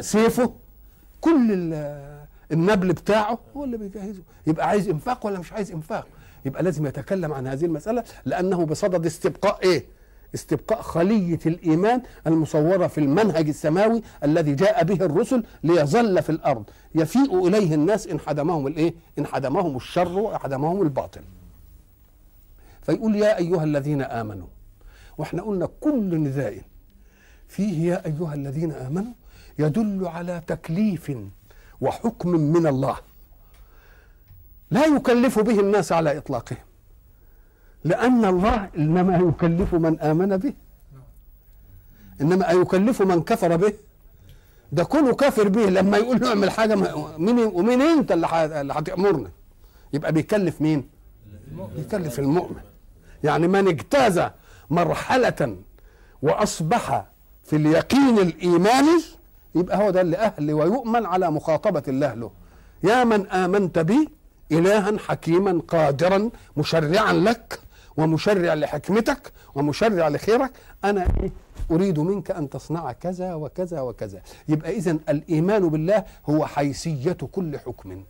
سيفه 0.00 0.52
كل 1.20 1.74
النبل 2.52 2.92
بتاعه 2.92 3.38
هو 3.56 3.64
اللي 3.64 3.76
بيجهزه. 3.76 4.22
يبقى 4.46 4.68
عايز 4.68 4.88
إنفاق 4.88 5.26
ولا 5.26 5.38
مش 5.38 5.52
عايز 5.52 5.72
إنفاق؟ 5.72 6.06
يبقى 6.44 6.62
لازم 6.62 6.86
يتكلم 6.86 7.32
عن 7.32 7.46
هذه 7.46 7.64
المسألة 7.64 8.04
لأنه 8.24 8.66
بصدد 8.66 9.06
استبقاء 9.06 9.58
إيه 9.62 9.84
استبقاء 10.34 10.82
خلية 10.82 11.38
الإيمان 11.46 12.02
المصورة 12.26 12.86
في 12.86 12.98
المنهج 12.98 13.48
السماوي 13.48 14.02
الذي 14.24 14.54
جاء 14.54 14.84
به 14.84 15.04
الرسل 15.04 15.44
ليظل 15.62 16.22
في 16.22 16.30
الأرض. 16.30 16.64
يفيء 16.94 17.48
إليه 17.48 17.74
الناس 17.74 18.06
إن 18.06 18.20
حدمهم 18.20 18.66
الإيه؟ 18.66 18.94
إن 19.18 19.26
حدمهم 19.26 19.76
الشر 19.76 20.18
وحدمهم 20.18 20.82
الباطل. 20.82 21.22
فيقول 22.82 23.16
يا 23.16 23.38
أيها 23.38 23.64
الذين 23.64 24.02
آمنوا 24.02 24.46
وإحنا 25.18 25.42
قلنا 25.42 25.68
كل 25.80 26.20
نداء 26.20 26.62
فيه 27.48 27.90
يا 27.90 28.06
أيها 28.06 28.34
الذين 28.34 28.72
آمنوا 28.72 29.12
يدل 29.58 30.06
على 30.06 30.42
تكليف 30.46 31.12
وحكم 31.80 32.28
من 32.28 32.66
الله. 32.66 32.96
لا 34.70 34.86
يكلف 34.86 35.38
به 35.38 35.60
الناس 35.60 35.92
على 35.92 36.18
إطلاقهم. 36.18 36.67
لأن 37.84 38.24
الله 38.24 38.68
إنما 38.78 39.16
يكلف 39.16 39.74
من 39.74 40.00
آمن 40.00 40.36
به. 40.36 40.54
إنما 42.20 42.50
يكلف 42.50 43.02
من 43.02 43.22
كفر 43.22 43.56
به. 43.56 43.72
ده 44.72 44.84
كله 44.84 45.14
كافر 45.14 45.48
به. 45.48 45.66
لما 45.66 45.96
يقول 45.96 46.20
له 46.20 46.28
اعمل 46.28 46.50
حاجة 46.50 46.74
مين 47.18 47.38
ومين 47.38 47.82
أنت 47.82 48.12
اللي 48.12 48.26
هتأمرنا؟ 48.72 49.30
يبقى 49.92 50.12
بيكلف 50.12 50.60
مين؟ 50.60 50.88
بيكلف 51.76 52.18
المؤمن. 52.18 52.60
يعني 53.24 53.48
من 53.48 53.68
اجتاز 53.68 54.22
مرحلة 54.70 55.56
وأصبح 56.22 57.04
في 57.44 57.56
اليقين 57.56 58.18
الإيماني 58.18 59.02
يبقى 59.54 59.78
هو 59.78 59.90
ده 59.90 60.00
اللي 60.00 60.16
أهل 60.16 60.52
ويؤمن 60.52 61.06
على 61.06 61.30
مخاطبة 61.30 61.82
الله 61.88 62.14
له. 62.14 62.30
يا 62.82 63.04
من 63.04 63.26
آمنت 63.26 63.78
بي 63.78 64.08
إلها 64.52 64.98
حكيما 64.98 65.62
قادرا 65.68 66.30
مشرعا 66.56 67.12
لك 67.12 67.60
ومشرع 67.98 68.54
لحكمتك 68.54 69.32
ومشرع 69.54 70.08
لخيرك 70.08 70.50
أنا 70.84 71.06
إيه؟ 71.22 71.30
أريد 71.70 71.98
منك 71.98 72.30
أن 72.30 72.50
تصنع 72.50 72.92
كذا 72.92 73.34
وكذا 73.34 73.80
وكذا. 73.80 74.20
يبقى 74.48 74.70
اذا 74.70 74.98
الإيمان 75.08 75.68
بالله 75.68 76.04
هو 76.30 76.46
حيثية 76.46 77.12
كل 77.32 77.58
حكم. 77.58 78.04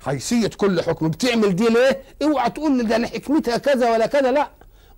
حيثية 0.00 0.50
كل 0.56 0.82
حكم. 0.82 1.08
بتعمل 1.08 1.56
دي 1.56 1.68
ليه؟ 1.68 2.02
اوعى 2.22 2.50
تقول 2.50 2.86
ده 2.86 2.98
لحكمتها 2.98 3.56
كذا 3.56 3.92
ولا 3.92 4.06
كذا. 4.06 4.32
لا. 4.32 4.48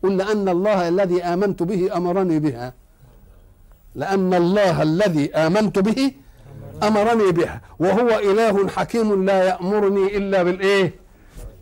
قل 0.02 0.16
لأن 0.16 0.48
الله 0.48 0.88
الذي 0.88 1.22
آمنت 1.24 1.62
به 1.62 1.96
أمرني 1.96 2.38
بها. 2.38 2.74
لأن 3.94 4.34
الله 4.34 4.82
الذي 4.82 5.34
آمنت 5.34 5.78
به 5.78 6.12
أمرني 6.82 7.32
بها. 7.32 7.60
وهو 7.78 8.08
إله 8.08 8.68
حكيم 8.68 9.24
لا 9.24 9.44
يأمرني 9.44 10.16
إلا 10.16 10.42
بالإيه؟ 10.42 11.05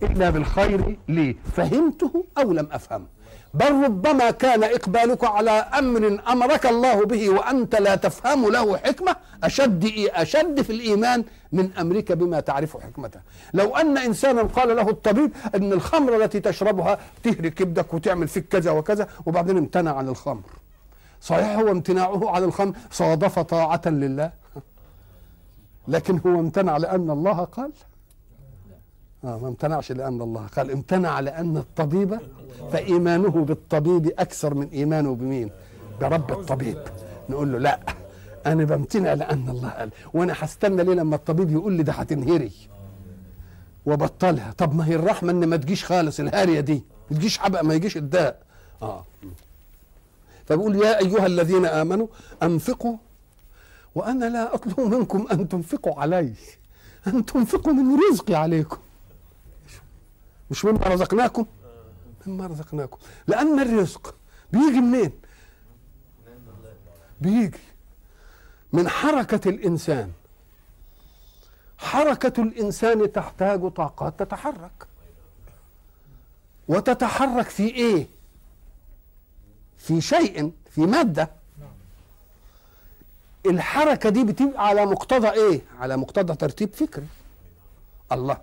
إلا 0.02 0.30
بالخير 0.30 0.98
لي. 1.08 1.36
فهمته 1.56 2.24
أو 2.38 2.52
لم 2.52 2.68
افهمه 2.72 3.06
بل 3.54 3.84
ربما 3.84 4.30
كان 4.30 4.64
إقبالك 4.64 5.24
على 5.24 5.50
أمر 5.50 6.20
أمرك 6.28 6.66
الله 6.66 7.06
به 7.06 7.30
وأنت 7.30 7.74
لا 7.76 7.94
تفهم 7.94 8.50
له 8.50 8.76
حكمة. 8.76 9.16
أشد 9.44 9.92
أشد 10.08 10.62
في 10.62 10.70
الإيمان 10.70 11.24
من 11.52 11.72
أمرك 11.72 12.12
بما 12.12 12.40
تعرف 12.40 12.76
حكمته. 12.76 13.20
لو 13.54 13.76
أن 13.76 13.98
إنسانا 13.98 14.42
قال 14.42 14.76
له 14.76 14.88
الطبيب 14.90 15.32
إن 15.54 15.72
الخمر 15.72 16.16
التي 16.16 16.40
تشربها 16.40 16.98
تهري 17.22 17.50
كبدك 17.50 17.94
وتعمل 17.94 18.28
فيك 18.28 18.48
كذا 18.48 18.70
وكذا 18.70 19.08
وبعدين 19.26 19.56
امتنع 19.58 19.96
عن 19.96 20.08
الخمر. 20.08 20.42
صحيح 21.20 21.58
هو 21.58 21.70
امتناعه 21.70 22.30
عن 22.30 22.44
الخمر؟ 22.44 22.72
صادف 22.90 23.38
طاعة 23.38 23.82
لله. 23.86 24.30
لكن 25.88 26.20
هو 26.26 26.40
امتنع 26.40 26.76
لأن 26.76 27.10
الله 27.10 27.44
قال 27.44 27.70
آه 29.24 29.38
ما 29.38 29.48
امتنعش 29.48 29.92
لأن 29.92 30.22
الله. 30.22 30.46
قال 30.56 30.70
امتنع 30.70 31.20
لأن 31.20 31.56
الطبيب 31.56 32.18
فإيمانه 32.72 33.30
بالطبيب 33.30 34.12
أكثر 34.18 34.54
من 34.54 34.68
إيمانه 34.68 35.14
بمين؟ 35.14 35.50
برب 36.00 36.32
الطبيب. 36.32 36.78
نقول 37.28 37.52
له 37.52 37.58
لا 37.58 37.80
أنا 38.46 38.64
بمتنع 38.64 39.12
لأن 39.12 39.48
الله 39.48 39.68
قال 39.68 39.90
وأنا 40.14 40.34
هستنى 40.38 40.84
ليه 40.84 40.94
لما 40.94 41.16
الطبيب 41.16 41.50
يقول 41.50 41.72
لي 41.72 41.82
ده 41.82 41.92
هتنهري؟ 41.92 42.52
وبطلها. 43.86 44.52
طب 44.58 44.74
ما 44.74 44.86
هي 44.86 44.94
الرحمة 44.94 45.30
إن 45.32 45.44
ما 45.44 45.56
تجيش 45.56 45.84
خالص 45.84 46.20
الهارية 46.20 46.60
دي. 46.60 46.82
ما 47.10 47.16
تجيش 47.16 47.38
حبق 47.38 47.62
ما 47.62 47.74
يجيش 47.74 47.96
الداء. 47.96 48.42
آه. 48.82 49.04
فبقول 50.46 50.76
يا 50.76 50.98
أيها 51.00 51.26
الذين 51.26 51.66
آمنوا 51.66 52.06
أنفقوا 52.42 52.96
وأنا 53.94 54.24
لا 54.24 54.54
أطلب 54.54 54.80
منكم 54.80 55.26
أن 55.32 55.48
تنفقوا 55.48 56.00
علي. 56.00 56.32
أن 57.06 57.24
تنفقوا 57.26 57.72
من 57.72 57.98
رزقي 58.10 58.34
عليكم. 58.34 58.76
مش 60.50 60.64
مما 60.64 60.86
رزقناكم 60.86 61.46
مما 62.26 62.46
رزقناكم. 62.46 62.98
لأن 63.26 63.60
الرزق 63.60 64.14
بيجي 64.52 64.80
منين؟ 64.80 65.12
بيجي 67.20 67.58
من 68.72 68.88
حركة 68.88 69.48
الإنسان. 69.48 70.12
حركة 71.78 72.42
الإنسان 72.42 73.12
تحتاج 73.12 73.68
طاقات 73.70 74.18
تتحرك. 74.18 74.86
وتتحرك 76.68 77.48
في 77.48 77.62
إيه؟ 77.68 78.06
في 79.78 80.00
شيء 80.00 80.52
في 80.70 80.80
مادة. 80.80 81.30
الحركة 83.46 84.08
دي 84.08 84.24
بتبقى 84.24 84.66
على 84.68 84.86
مقتضى 84.86 85.28
إيه؟ 85.30 85.60
على 85.80 85.96
مقتضى 85.96 86.34
ترتيب 86.34 86.74
فكري. 86.74 87.06
الله. 88.12 88.40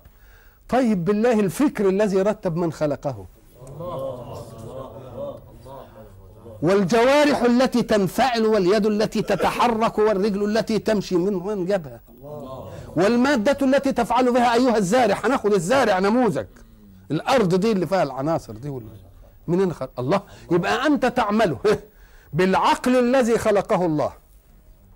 طيب 0.72 1.04
بالله 1.04 1.40
الفكر 1.40 1.88
الذي 1.88 2.22
رتب 2.22 2.56
من 2.56 2.72
خلقه. 2.72 3.26
والجوارح 6.62 7.42
التي 7.42 7.82
تنفعل 7.82 8.46
واليد 8.46 8.86
التي 8.86 9.22
تتحرك 9.22 9.98
والرجل 9.98 10.58
التي 10.58 10.78
تمشي 10.78 11.16
من 11.16 11.32
من 11.32 11.66
جابها 11.66 12.00
والمادة 12.96 13.66
التي 13.66 13.92
تفعل 13.92 14.32
بها 14.32 14.54
أيها 14.54 14.76
الزارع. 14.76 15.16
هناخد 15.24 15.52
الزارع 15.52 15.98
نموذج. 15.98 16.46
الأرض 17.10 17.54
دي 17.54 17.72
اللي 17.72 17.86
فيها 17.86 18.02
العناصر 18.02 18.52
دي 18.52 18.80
منين 19.48 19.72
خلق 19.72 19.90
الله. 19.98 20.22
يبقى 20.50 20.86
أنت 20.86 21.06
تعمله. 21.06 21.58
بالعقل 22.32 22.96
الذي 22.96 23.38
خلقه 23.38 23.86
الله. 23.86 24.12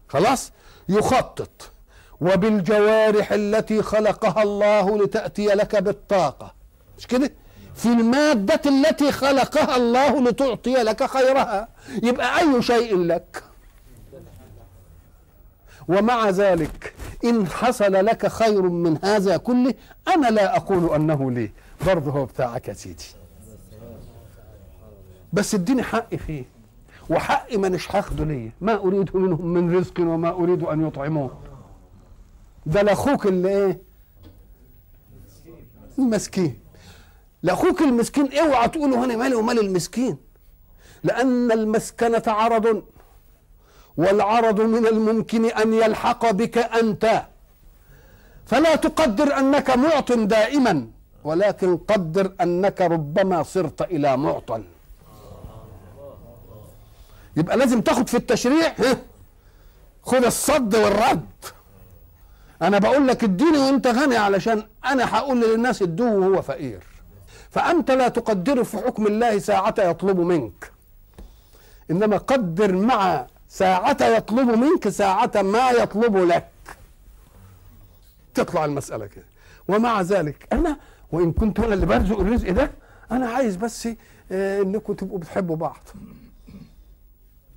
خلاص؟ 0.09 0.53
يخطط. 0.89 1.76
وبالجوارح 2.21 3.33
التي 3.33 3.83
خلقها 3.83 4.43
الله 4.43 4.99
لتأتي 5.05 5.47
لك 5.47 5.77
بالطاقة. 5.77 6.55
مش 6.99 7.07
كده؟ 7.07 7.33
في 7.75 7.87
المادة 7.87 8.61
التي 8.67 9.13
خلقها 9.13 9.77
الله 9.77 10.21
لتعطي 10.21 10.75
لك 10.75 11.05
خيرها. 11.07 11.69
يبقى 12.03 12.39
أي 12.41 12.63
شيء 12.63 12.99
لك. 12.99 13.43
ومع 15.89 16.31
ذلك 16.31 16.95
إن 17.25 17.47
حصل 17.47 17.93
لك 17.93 18.27
خير 18.27 18.63
من 18.63 18.99
هذا 19.05 19.37
كله 19.37 19.75
أنا 20.09 20.27
لا 20.27 20.57
أقول 20.57 20.95
أنه 20.95 21.31
لي. 21.31 21.51
برضه 21.87 22.11
هو 22.11 22.25
بتاعك 22.25 22.69
يا 22.69 22.73
سيدي. 22.73 23.05
بس 25.33 25.55
اديني 25.55 25.83
حق 25.83 26.15
فيه. 26.15 26.45
وحق 27.11 27.57
مانيش 27.57 27.97
هاخده 27.97 28.25
ليا 28.25 28.51
ما 28.61 28.75
أريد 28.75 29.17
منهم 29.17 29.47
من 29.47 29.77
رزق 29.77 30.01
وما 30.01 30.31
أريد 30.31 30.63
أن 30.63 30.87
يطعمون 30.87 31.31
ده 32.67 32.83
لاخوك 32.83 33.27
اللي 33.27 33.49
إيه؟ 33.49 33.81
المسكين. 35.99 36.59
لاخوك 37.43 37.81
المسكين 37.83 38.39
اوعى 38.39 38.69
تقولوا 38.69 39.05
أنا 39.05 39.17
مالي 39.17 39.35
ومال 39.35 39.59
المسكين. 39.59 40.17
لأن 41.05 41.53
المسكنة 41.53 42.23
عرض 42.27 42.83
والعرض 43.97 44.61
من 44.61 44.87
الممكن 44.87 45.45
أن 45.45 45.75
يلحق 45.75 46.31
بك 46.31 46.59
أنت. 46.59 47.23
فلا 48.47 48.77
تقدر 48.77 49.39
أنك 49.39 49.71
معط 49.71 50.13
دائما 50.13 50.87
ولكن 51.25 51.77
قدر 51.77 52.33
أنك 52.41 52.81
ربما 52.81 53.43
صرت 53.43 53.83
إلى 53.83 54.17
معطى 54.17 54.63
يبقى 57.37 57.57
لازم 57.57 57.81
تاخد 57.81 58.09
في 58.09 58.17
التشريع 58.17 58.75
خد 60.03 60.25
الصد 60.25 60.75
والرد. 60.75 61.27
أنا 62.63 62.79
بقول 62.79 63.07
لك 63.07 63.25
اديني 63.25 63.59
وأنت 63.59 63.87
غني 63.87 64.17
علشان 64.17 64.67
أنا 64.85 65.17
هقول 65.17 65.41
للناس 65.41 65.83
ادوه 65.83 66.11
وهو 66.13 66.43
فقير. 66.43 66.83
فأنت 67.51 67.91
لا 67.91 68.09
تقدر 68.09 68.65
في 68.65 68.77
حكم 68.77 69.07
الله 69.07 69.39
ساعة 69.39 69.75
يطلب 69.79 70.21
منك. 70.21 70.73
إنما 71.91 72.17
قدر 72.17 72.77
مع 72.77 73.27
ساعة 73.49 73.97
يطلب 74.03 74.49
منك 74.49 74.89
ساعة 74.89 75.33
ما 75.35 75.71
يطلب 75.71 76.17
لك. 76.17 76.49
تطلع 78.35 78.65
المسألة 78.65 79.07
كده. 79.07 79.25
ومع 79.69 80.01
ذلك 80.01 80.47
أنا 80.53 80.77
وإن 81.13 81.33
كنت 81.33 81.61
أنا 81.61 81.75
اللي 81.75 81.87
برزق 81.87 82.21
الرزق 82.21 82.51
ده 82.51 82.71
أنا 83.11 83.29
عايز 83.29 83.57
بس 83.57 83.89
آه 84.33 84.63
إنكم 84.63 84.93
تبقوا 84.93 85.19
بتحبوا 85.19 85.57
بعض. 85.57 85.89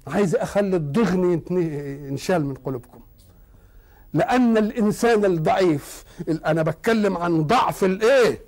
عايز 0.08 0.36
أخلي 0.36 0.76
الضغن 0.76 1.42
ينشال 2.08 2.46
من 2.46 2.54
قلوبكم. 2.54 3.00
لأن 4.14 4.58
الإنسان 4.58 5.26
الضعيف 5.26 6.04
أنا 6.46 6.64
بتكلم 6.64 7.18
عن 7.18 7.44
ضعف 7.44 7.84
الإيه؟ 7.84 8.42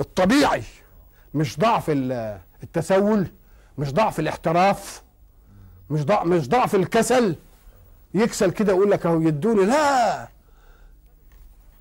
الطبيعي 0.00 0.62
مش 1.34 1.58
ضعف 1.58 1.84
التسول 2.62 3.26
مش 3.78 3.92
ضعف 3.92 4.20
الاحتراف 4.20 5.02
مش 5.90 6.04
ضعف 6.04 6.26
مش 6.26 6.48
ضعف 6.48 6.74
الكسل. 6.74 7.36
يكسل 8.14 8.50
كده 8.50 8.72
يقول 8.72 8.90
لك 8.90 9.06
أهو 9.06 9.20
يدوني. 9.20 9.64
لا! 9.64 10.28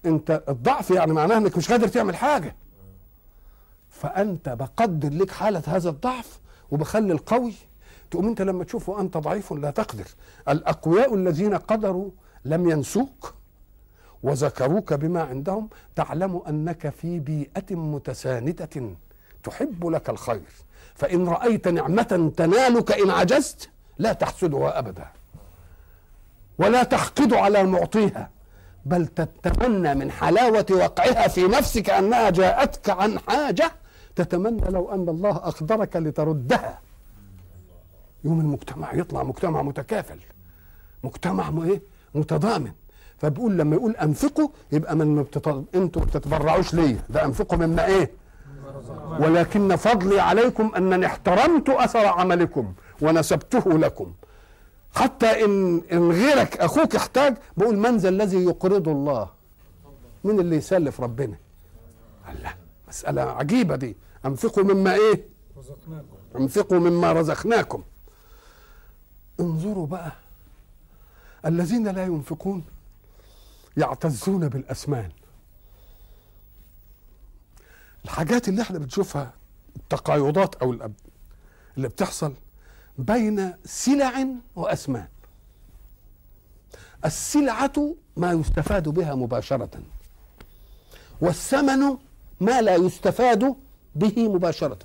أنت 0.06 0.44
الضعف 0.50 0.92
يعني 0.92 1.14
معناه 1.14 1.38
إنك 1.38 1.58
مش 1.58 1.72
قادر 1.72 1.88
تعمل 1.88 2.16
حاجة. 2.16 2.56
فأنت 3.90 4.50
بقدر 4.50 5.10
لك 5.10 5.32
حالة 5.32 5.64
هذا 5.68 5.90
الضعف 5.90 6.40
وبخلي 6.72 7.14
القوي. 7.14 7.54
تقوم 8.12 8.28
أنت 8.28 8.42
لما 8.42 8.64
تشوفه 8.64 9.02
أنت 9.02 9.18
ضعيف 9.18 9.54
لا 9.54 9.72
تقدر. 9.72 10.08
الأقوياء 10.50 11.16
الذين 11.16 11.56
قدروا 11.58 12.12
لم 12.46 12.70
ينسوك 12.70 13.34
وذكروك 14.24 14.94
بما 14.94 15.22
عندهم 15.24 15.70
تعلم 15.96 16.42
أنك 16.48 16.90
في 16.90 17.20
بيئة 17.20 17.76
متساندة 17.76 18.70
تحب 19.44 19.88
لك 19.88 20.10
الخير. 20.10 20.42
فإن 20.96 21.28
رأيت 21.28 21.68
نعمة 21.68 22.32
تنالك 22.38 22.92
إن 22.92 23.10
عجزت 23.10 23.70
لا 23.98 24.14
تحسدها 24.14 24.80
أبدا 24.80 25.08
ولا 26.58 26.84
تحقد 26.84 27.34
على 27.34 27.64
معطيها 27.64 28.30
بل 28.86 29.08
تتمنى 29.08 29.96
من 29.96 30.12
حلاوة 30.12 30.66
وقعها 30.72 31.28
في 31.28 31.48
نفسك 31.48 31.90
أنها 31.90 32.30
جاءتك 32.30 32.90
عن 32.90 33.20
حاجة 33.20 33.72
تتمنى 34.16 34.70
لو 34.70 34.92
أن 34.92 35.10
الله 35.10 35.36
اقدرك 35.36 35.96
لتردها. 35.96 36.80
يوم 38.24 38.40
المجتمع 38.40 38.94
يطلع 38.94 39.24
مجتمع 39.24 39.62
متكافل. 39.62 40.20
مجتمع 41.04 41.64
إيه؟ 41.64 41.82
متضامن. 42.16 42.72
فبيقول 43.18 43.58
لما 43.58 43.76
يقول 43.76 43.96
أنفقوا 43.96 44.48
يبقى 44.72 44.96
من 44.96 45.24
بتط... 45.24 45.76
أنتوا 45.76 46.02
بتتبرعوش 46.02 46.74
ليا 46.74 47.00
ده 47.10 47.26
أنفقوا 47.26 47.58
مما 47.58 47.86
إيه؟ 47.86 48.12
ولكن 49.20 49.76
فضلي 49.76 50.20
عليكم 50.20 50.72
أنني 50.78 51.06
احترمت 51.06 51.70
أثر 51.70 52.06
عملكم 52.06 52.74
ونسبته 53.02 53.78
لكم. 53.78 54.14
حتى 54.96 55.46
إن 55.46 55.82
إن 55.92 56.12
غيرك 56.12 56.58
أخوك 56.58 56.96
احتاج 56.96 57.38
بقول 57.58 57.78
من 57.78 57.98
ذا 57.98 58.10
الذي 58.10 58.38
يقرض 58.44 58.88
الله؟ 58.90 59.30
مين 60.24 60.40
اللي 60.40 60.56
يسلف 60.56 61.02
ربنا؟ 61.02 61.36
الله. 62.30 62.54
مسألة 62.88 63.22
عجيبة 63.22 63.76
دي. 63.76 63.98
أنفقوا 64.26 64.64
مما 64.64 64.98
رزقناكم. 65.58 66.16
أنفقوا 66.36 66.80
مما 66.80 67.14
رزقناكم. 67.14 67.84
انظروا 69.40 69.88
بقى. 69.88 70.12
الذين 71.46 71.88
لا 71.88 72.06
ينفقون 72.06 72.64
يعتزون 73.78 74.48
بالأسمان. 74.48 75.10
الحاجات 78.06 78.48
اللي 78.48 78.62
إحنا 78.62 78.80
بنشوفها 78.80 79.34
التقايضات 79.76 80.56
أو 80.56 80.72
الأب 80.72 80.94
اللي 81.78 81.88
بتحصل 81.88 82.34
بين 82.98 83.54
سلع 83.66 84.26
وأسمان. 84.56 85.08
السلعة 87.06 87.96
ما 88.18 88.32
يستفاد 88.32 88.90
بها 88.90 89.16
مباشرة 89.16 89.70
والثمن 91.22 91.98
ما 92.40 92.62
لا 92.62 92.76
يستفاد 92.76 93.56
به 93.96 94.30
مباشرة. 94.30 94.80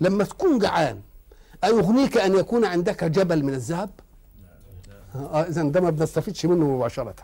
لما 0.00 0.24
تكون 0.24 0.58
جعان 0.58 1.00
أيغنيك 1.64 2.16
أن 2.16 2.34
يكون 2.36 2.64
عندك 2.64 3.04
جبل 3.04 3.42
من 3.44 3.54
الذهب؟ 3.54 3.90
آه 5.32 5.42
إذا 5.42 5.62
ده 5.62 5.80
ما 5.80 5.90
بنستفيدش 5.90 6.46
منه 6.46 6.64
مباشرة 6.76 7.14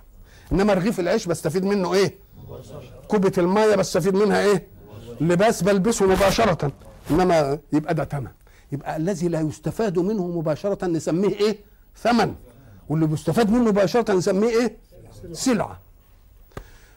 إنما 0.53 0.75
رغيف 0.75 1.01
العيش 1.01 1.27
بستفيد 1.27 1.65
منه 1.65 1.95
إيه؟ 1.95 2.15
كوبة 3.09 3.33
المية 3.39 3.75
بستفيد 3.77 4.15
منها 4.15 4.41
إيه؟ 4.45 4.67
لباس 5.21 5.63
بلبسه 5.63 6.07
مباشرة 6.07 6.73
إنما 7.11 7.59
يبقى 7.73 7.95
ده 7.95 8.05
ثمن 8.05 8.31
يبقى 8.73 8.97
الذي 8.97 9.29
لا 9.29 9.41
يستفاد 9.41 9.99
منه 9.99 10.27
مباشرة 10.27 10.87
نسميه 10.87 11.35
إيه؟ 11.35 11.59
ثمن 11.97 12.35
واللي 12.89 13.07
بيستفاد 13.07 13.51
منه 13.51 13.65
مباشرة 13.65 14.13
نسميه 14.15 14.49
إيه؟ 14.49 14.77
سلعة 15.33 15.81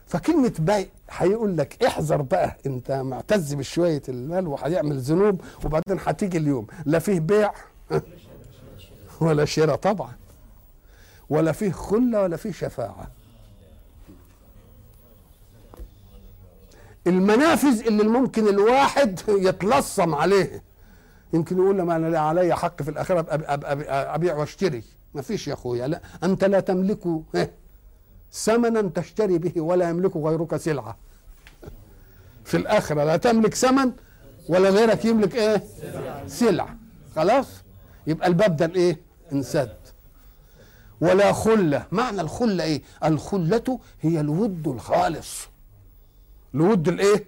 فكلمة 0.07 0.53
بيع 0.59 0.85
هيقول 1.09 1.57
لك 1.57 1.83
احذر 1.83 2.21
بقى 2.21 2.57
أنت 2.65 2.91
معتز 2.91 3.53
بشوية 3.53 4.01
المال 4.09 4.47
وهيعمل 4.47 4.97
ذنوب 4.99 5.41
وبعدين 5.65 5.97
هتيجي 6.05 6.37
اليوم 6.37 6.67
لا 6.85 6.99
فيه 6.99 7.19
بيع 7.19 7.53
ولا 9.21 9.45
شراء 9.45 9.75
طبعا 9.75 10.11
ولا 11.29 11.51
فيه 11.51 11.71
خلة 11.71 12.21
ولا 12.21 12.37
فيه 12.37 12.51
شفاعة. 12.51 13.07
المنافذ 17.07 17.85
اللي 17.87 18.03
ممكن 18.03 18.47
الواحد 18.47 19.19
يتلصم 19.27 20.15
عليه. 20.15 20.63
يمكن 21.33 21.57
يقول 21.57 21.77
لما 21.77 21.95
أنا 21.95 22.19
علي 22.19 22.55
حق 22.55 22.81
في 22.81 22.89
الآخرة 22.89 23.19
ابقى 23.19 24.15
أبيع 24.15 24.35
واشتري. 24.35 24.83
ما 25.13 25.21
فيش 25.21 25.47
يا 25.47 25.53
أخويا 25.53 25.87
لا. 25.87 26.01
أنت 26.23 26.43
لا 26.43 26.59
تملك 26.59 27.21
ثمنا 28.33 28.81
تشتري 28.95 29.37
به 29.37 29.61
ولا 29.61 29.89
يملك 29.89 30.17
غيرك 30.17 30.55
سلعة. 30.55 30.97
في 32.45 32.57
الآخرة 32.57 33.03
لا 33.03 33.17
تملك 33.17 33.53
ثمن 33.55 33.91
ولا 34.49 34.69
غيرك 34.69 35.05
يملك 35.05 35.35
إيه؟ 35.35 35.63
سلعة. 36.27 36.77
خلاص؟ 37.15 37.47
يبقى 38.07 38.27
الباب 38.27 38.55
ده 38.57 38.65
الإيه؟ 38.65 38.99
انسد 39.31 39.73
ولا 41.01 41.31
خلة. 41.33 41.85
معنى 41.91 42.21
الخلة 42.21 42.63
إيه؟ 42.63 42.81
الخلة 43.05 43.79
هي 44.01 44.19
الود 44.19 44.67
الخالص. 44.67 45.47
الود 46.55 46.87
الإيه؟ 46.87 47.23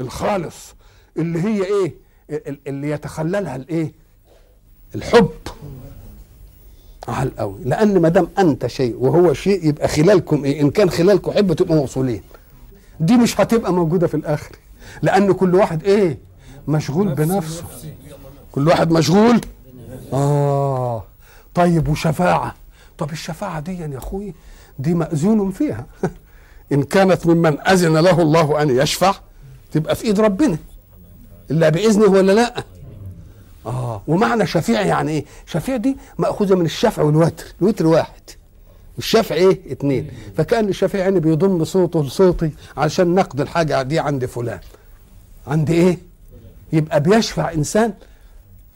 الخالص. 0.00 0.74
اللي 1.16 1.42
هي 1.42 1.64
إيه؟ 1.64 1.94
اللي 2.66 2.90
يتخللها 2.90 3.56
الإيه؟ 3.56 3.92
الحب. 4.94 5.30
على 7.08 7.30
قوي. 7.38 7.58
لأن 7.64 8.00
ما 8.02 8.08
دام 8.08 8.28
أنت 8.38 8.66
شيء 8.66 8.96
وهو 8.98 9.32
شيء 9.32 9.66
يبقى 9.68 9.88
خلالكم 9.88 10.44
إيه؟ 10.44 10.60
إن 10.60 10.70
كان 10.70 10.90
خلالكم 10.90 11.32
حب 11.32 11.52
تبقوا 11.52 11.76
موصولين. 11.76 12.22
دي 13.00 13.16
مش 13.16 13.40
هتبقى 13.40 13.72
موجودة 13.72 14.06
في 14.06 14.14
الآخر. 14.14 14.52
لأن 15.02 15.32
كل 15.32 15.54
واحد 15.54 15.84
إيه؟ 15.84 16.18
مشغول 16.68 17.14
بنفسه. 17.14 17.64
كل 18.52 18.68
واحد 18.68 18.90
مشغول؟ 18.90 19.40
آه. 20.12 21.04
طيب 21.54 21.88
وشفاعة؟ 21.88 22.54
طب 22.98 23.12
الشفاعة 23.12 23.60
دي 23.60 23.78
يا 23.78 23.98
أخوي 23.98 24.34
دي 24.78 24.94
مأذون 24.94 25.50
فيها. 25.50 25.86
إن 26.72 26.82
كانت 26.82 27.26
ممن 27.26 27.60
أذن 27.60 27.96
له 27.96 28.22
الله 28.22 28.62
أن 28.62 28.70
يشفع 28.70 29.14
تبقى 29.72 29.96
في 29.96 30.04
إيد 30.04 30.20
ربنا. 30.20 30.58
إلا 31.50 31.68
بإذنه 31.68 32.04
ولا 32.06 32.32
لأ؟ 32.32 32.64
آه. 33.66 34.02
ومعنى 34.06 34.46
شفيع 34.46 34.80
يعني 34.80 35.12
إيه؟ 35.12 35.24
شفيع 35.46 35.76
دي 35.76 35.96
مأخوذة 36.18 36.54
من 36.54 36.64
الشفع 36.64 37.02
والوتر 37.02 37.44
الوتر 37.62 37.86
واحد. 37.86 38.20
الشفع 38.98 39.34
إيه؟ 39.34 39.60
اتنين. 39.72 40.10
فكأن 40.36 40.68
الشفيع 40.68 41.00
يعني 41.00 41.20
بيضم 41.20 41.64
صوته 41.64 42.04
لصوتي 42.04 42.50
علشان 42.76 43.14
نقد 43.14 43.40
الحاجة 43.40 43.82
دي 43.82 43.98
عند 43.98 44.26
فلان. 44.26 44.60
عند 45.46 45.70
إيه؟ 45.70 45.98
يبقى 46.72 47.00
بيشفع 47.00 47.52
إنسان 47.52 47.94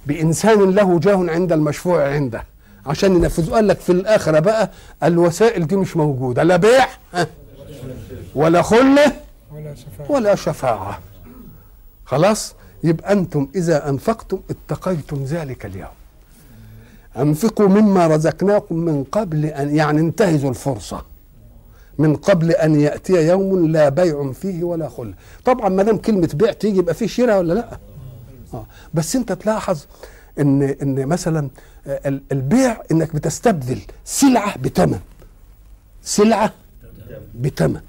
بإنسان 0.07 0.71
له 0.71 0.99
جاه 0.99 1.31
عند 1.31 1.53
المشفوع 1.53 2.09
عنده. 2.09 2.52
عشان 2.87 3.17
ينفذه 3.17 3.55
قال 3.55 3.69
لك 3.69 3.81
في 3.81 3.93
الآخرة 3.93 4.39
بقى 4.39 4.71
الوسائل 5.03 5.67
دي 5.67 5.77
مش 5.77 5.97
موجودة. 5.97 6.43
لا 6.43 6.57
بيع 6.57 6.87
ولا 8.35 8.63
خله 8.63 9.13
ولا 10.09 10.35
شفاعة. 10.35 10.99
خلاص؟ 12.05 12.55
يبقى 12.85 13.13
أنتم 13.13 13.49
إذا 13.55 13.89
أنفقتم 13.89 14.41
اتقيتم 14.51 15.25
ذلك 15.25 15.67
اليوم. 15.67 15.89
أنفقوا 17.19 17.69
مما 17.69 18.07
رزقناكم 18.07 18.77
من 18.77 19.05
قبل 19.05 19.45
أن 19.47 19.77
يعني 19.77 20.01
انتهزوا 20.01 20.51
الفرصة. 20.51 21.03
من 21.99 22.17
قبل 22.17 22.51
أن 22.51 22.81
يأتي 22.81 23.13
يوم 23.29 23.67
لا 23.67 23.89
بيع 23.89 24.33
فيه 24.33 24.65
ولا 24.65 24.89
خله 24.89 25.15
طبعا 25.45 25.69
ما 25.69 25.83
دام 25.83 25.97
كلمة 25.97 26.29
بيع 26.35 26.53
تيجي 26.53 26.79
يبقى 26.79 26.95
فيه 26.95 27.07
شراء 27.07 27.39
ولا 27.39 27.55
لأ؟ 27.55 27.79
آه. 28.55 28.67
بس 28.95 29.17
أنت 29.17 29.33
تلاحظ 29.33 29.85
إن 30.39 30.63
إن 30.63 31.07
مثلا 31.07 31.49
آه، 31.87 32.01
ال- 32.09 32.23
البيع 32.33 32.83
إنك 32.91 33.15
بتستبدل 33.15 33.81
سلعة 34.05 34.59
بثمن 34.59 35.01
سلعة 36.03 36.53
بثمن 37.35 37.81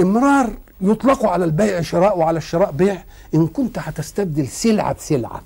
امرار 0.00 0.50
يطلق 0.80 1.26
على 1.26 1.44
البيع 1.44 1.80
شراء 1.80 2.18
وعلى 2.18 2.38
الشراء 2.38 2.70
بيع 2.70 3.02
إن 3.34 3.46
كنت 3.46 3.78
هتستبدل 3.78 4.48
سلعة 4.48 4.92
بسلعة. 4.94 5.42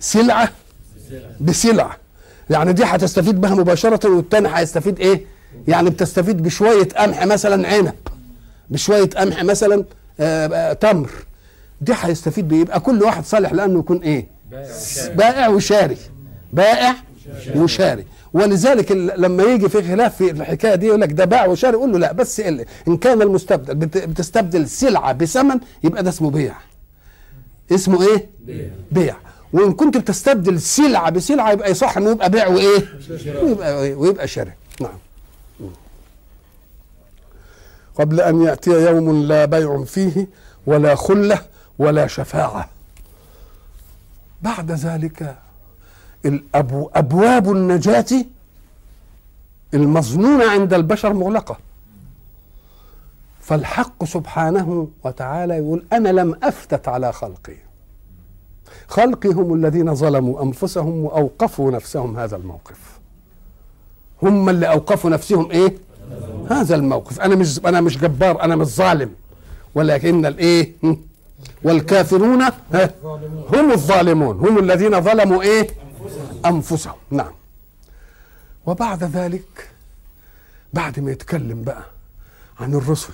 سلعة 0.00 0.48
بسلعة. 1.40 1.96
يعني 2.50 2.72
دي 2.72 2.84
هتستفيد 2.84 3.40
بها 3.40 3.54
مباشرة 3.54 4.10
والتاني 4.16 4.48
هيستفيد 4.58 5.00
إيه؟ 5.00 5.24
يعني 5.68 5.90
بتستفيد 5.90 6.42
بشوية 6.42 6.88
قمح 6.88 7.26
مثلا 7.26 7.68
عنب. 7.68 7.94
بشوية 8.70 9.08
قمح 9.10 9.42
مثلا 9.44 9.84
آه، 10.20 10.46
آه، 10.46 10.72
تمر. 10.72 11.10
دي 11.84 11.92
هيستفيد 12.00 12.48
بيه 12.48 12.60
يبقى 12.60 12.80
كل 12.80 13.02
واحد 13.02 13.24
صالح 13.24 13.52
لأنه 13.52 13.78
يكون 13.78 13.98
إيه؟ 14.02 14.26
بائع 15.14 15.48
وشاري. 15.48 15.96
بائع 16.52 16.94
وشاري. 17.56 18.04
ولذلك 18.32 18.92
لما 18.92 19.42
يجي 19.42 19.68
في 19.68 19.82
خلاف 19.82 20.16
في 20.16 20.30
الحكاية 20.30 20.74
دي 20.74 20.86
يقول 20.86 21.00
لك 21.00 21.12
ده 21.12 21.24
باع 21.24 21.46
وشاري. 21.46 21.76
قول 21.76 21.92
له 21.92 21.98
لا 21.98 22.12
بس 22.12 22.40
إن 22.88 22.96
كان 23.00 23.22
المستبدل 23.22 23.74
بت- 23.74 23.98
بتستبدل 24.08 24.68
سلعة 24.68 25.12
بثمن 25.12 25.60
يبقى 25.84 26.02
ده 26.02 26.10
اسمه 26.10 26.30
بيع. 26.30 26.54
اسمه 27.72 28.02
إيه؟ 28.06 28.30
بيع. 28.92 29.16
وإن 29.52 29.72
كنت 29.72 29.96
بتستبدل 29.96 30.60
سلعة 30.60 31.10
بسلعة 31.10 31.52
يبقى 31.52 31.70
يصح 31.70 31.96
إنه 31.96 32.10
يبقى 32.10 32.30
بيع 32.30 32.46
وإيه؟ 32.48 32.82
ويبقى 33.42 33.92
ويبقى 33.92 34.28
شراء 34.28 34.54
نعم. 34.80 34.98
قبل 37.98 38.20
أن 38.20 38.42
يأتي 38.42 38.70
يوم 38.70 39.22
لا 39.22 39.44
بيع 39.44 39.84
فيه 39.84 40.26
ولا 40.66 40.94
خلة 40.94 41.38
ولا 41.78 42.06
شفاعة. 42.06 42.68
بعد 44.42 44.72
ذلك 44.72 45.36
الأبو 46.24 46.90
أبواب 46.94 47.52
النجاة 47.52 48.24
المظنونة 49.74 50.50
عند 50.50 50.74
البشر 50.74 51.12
مغلقة. 51.12 51.58
فالحق 53.40 54.04
سبحانه 54.04 54.88
وتعالى 55.04 55.54
يقول 55.54 55.84
أنا 55.92 56.08
لم 56.08 56.38
أفتت 56.42 56.88
على 56.88 57.12
خلقي. 57.12 57.56
خلقي 58.88 59.28
هم 59.28 59.54
الذين 59.54 59.94
ظلموا 59.94 60.42
أنفسهم 60.42 61.04
وأوقفوا 61.04 61.70
نفسهم 61.70 62.18
هذا 62.18 62.36
الموقف. 62.36 62.78
هم 64.22 64.48
اللي 64.48 64.68
أوقفوا 64.68 65.10
نفسهم 65.10 65.50
إيه؟ 65.50 65.74
هذا 66.50 66.74
الموقف. 66.74 67.20
أنا 67.20 67.34
مش 67.34 67.58
أنا 67.58 67.80
مش 67.80 67.98
جبار 67.98 68.42
أنا 68.42 68.56
مش 68.56 68.66
ظالم. 68.66 69.10
ولكن 69.74 70.26
الإيه؟ 70.26 70.72
والكافرون 71.64 72.42
هم 73.54 73.72
الظالمون 73.72 74.38
هم 74.38 74.58
الذين 74.58 75.00
ظلموا 75.00 75.42
إيه؟ 75.42 75.68
أنفسهم. 76.46 76.94
نعم. 77.10 77.32
وبعد 78.66 79.04
ذلك 79.04 79.68
بعد 80.72 81.00
ما 81.00 81.10
يتكلم 81.10 81.62
بقى 81.62 81.84
عن 82.60 82.74
الرسل 82.74 83.12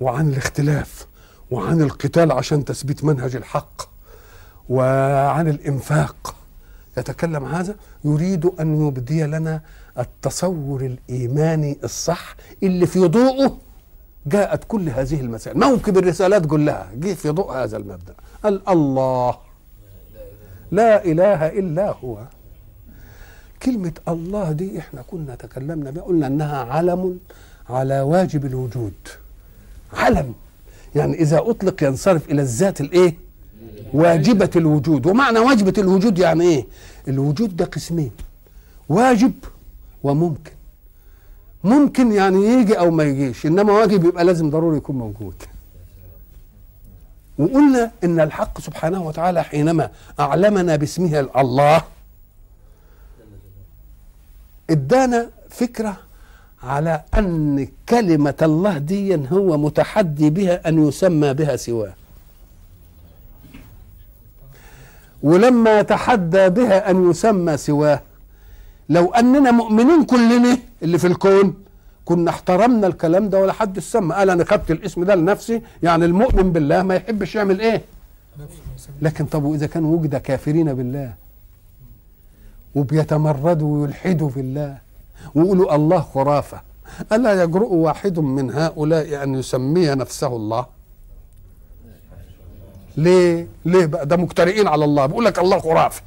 وعن 0.00 0.28
الاختلاف 0.28 1.06
وعن 1.50 1.80
القتال 1.82 2.32
عشان 2.32 2.64
تثبيت 2.64 3.04
منهج 3.04 3.36
الحق 3.36 3.82
وعن 4.68 5.48
الإنفاق 5.48 6.34
يتكلم 6.98 7.44
هذا 7.44 7.74
يريد 8.04 8.46
أن 8.60 8.86
يبدي 8.88 9.22
لنا 9.22 9.60
التصور 9.98 10.80
الإيماني 10.80 11.78
الصح 11.84 12.36
اللي 12.62 12.86
في 12.86 13.00
ضوءه 13.00 13.58
جاءت 14.26 14.64
كل 14.68 14.88
هذه 14.88 15.20
المسائل. 15.20 15.58
موكب 15.58 15.98
الرسالات؟ 15.98 16.46
كلها 16.46 16.88
جه 16.94 17.14
في 17.14 17.28
ضوء 17.28 17.52
هذا 17.52 17.76
المبدأ. 17.76 18.14
قال 18.42 18.68
الله. 18.68 19.36
لا 20.70 21.04
إله 21.04 21.46
إلا 21.46 21.94
هو. 22.04 22.18
كلمة 23.62 23.92
الله 24.08 24.52
دي 24.52 24.78
إحنا 24.78 25.02
كنا 25.10 25.34
تكلمنا 25.34 25.90
بها 25.90 26.02
قلنا 26.02 26.26
إنها 26.26 26.64
علم 26.64 27.18
على 27.70 28.00
واجب 28.00 28.46
الوجود. 28.46 28.92
علم. 29.92 30.34
يعني 30.94 31.14
إذا 31.14 31.38
أطلق 31.38 31.82
ينصرف 31.82 32.30
إلى 32.30 32.42
الذات 32.42 32.80
الإيه؟ 32.80 33.14
واجبة 33.92 34.50
الوجود. 34.56 35.06
ومعنى 35.06 35.38
واجبة 35.38 35.74
الوجود 35.78 36.18
يعني 36.18 36.44
إيه؟ 36.44 36.64
الوجود 37.08 37.56
ده 37.56 37.64
قسمين. 37.64 38.10
واجب 38.88 39.32
وممكن. 40.02 40.55
ممكن 41.66 42.12
يعني 42.12 42.44
يجي 42.46 42.78
أو 42.78 42.90
ما 42.90 43.04
يجيش 43.04 43.46
إنما 43.46 43.72
واجب 43.72 44.04
يبقى 44.04 44.24
لازم 44.24 44.50
ضروري 44.50 44.76
يكون 44.76 44.96
موجود. 44.96 45.34
وقلنا 47.38 47.90
إن 48.04 48.20
الحق 48.20 48.60
سبحانه 48.60 49.02
وتعالى 49.06 49.42
حينما 49.44 49.90
أعلمنا 50.20 50.76
باسمه 50.76 51.28
الله 51.36 51.82
إدانا 54.70 55.30
فكرة 55.50 55.96
على 56.62 57.02
أن 57.18 57.68
كلمة 57.88 58.34
الله 58.42 58.78
دي 58.78 59.28
هو 59.32 59.58
متحدي 59.58 60.30
بها 60.30 60.68
أن 60.68 60.88
يسمى 60.88 61.34
بها 61.34 61.56
سواه. 61.56 61.92
ولما 65.22 65.80
يتحدى 65.80 66.48
بها 66.48 66.90
أن 66.90 67.10
يسمى 67.10 67.56
سواه 67.56 68.00
لو 68.88 69.12
أننا 69.14 69.50
مؤمنين 69.50 70.04
كلنا 70.04 70.58
اللي 70.82 70.98
في 70.98 71.06
الكون 71.06 71.54
كنا 72.04 72.30
احترمنا 72.30 72.86
الكلام 72.86 73.28
ده 73.28 73.40
ولا 73.40 73.52
حد 73.52 73.78
سمى 73.78 74.14
قال 74.14 74.30
أنا 74.30 74.44
خدت 74.44 74.70
الاسم 74.70 75.04
ده 75.04 75.14
لنفسي 75.14 75.62
يعني 75.82 76.04
المؤمن 76.04 76.52
بالله 76.52 76.82
ما 76.82 76.94
يحبش 76.94 77.34
يعمل 77.34 77.60
إيه؟ 77.60 77.82
لكن 79.02 79.24
طب 79.26 79.44
وإذا 79.44 79.66
كان 79.66 79.84
وجد 79.84 80.16
كافرين 80.16 80.74
بالله؟ 80.74 81.14
وبيتمردوا 82.74 83.82
ويلحدوا 83.82 84.28
في 84.28 84.40
الله 84.40 84.78
ويقولوا 85.34 85.74
الله 85.74 86.00
خرافة. 86.00 86.60
ألا 87.12 87.42
يجرؤ 87.42 87.72
واحد 87.72 88.18
من 88.18 88.50
هؤلاء 88.50 89.22
أن 89.22 89.34
يسمي 89.34 89.86
نفسه 89.86 90.26
الله؟ 90.26 90.66
ليه؟ 92.96 93.46
ليه 93.64 93.86
بقى؟ 93.86 94.06
ده 94.06 94.16
مجترئين 94.16 94.68
على 94.68 94.84
الله. 94.84 95.06
بيقول 95.06 95.24
لك 95.24 95.38
الله 95.38 95.58
خرافة. 95.58 96.02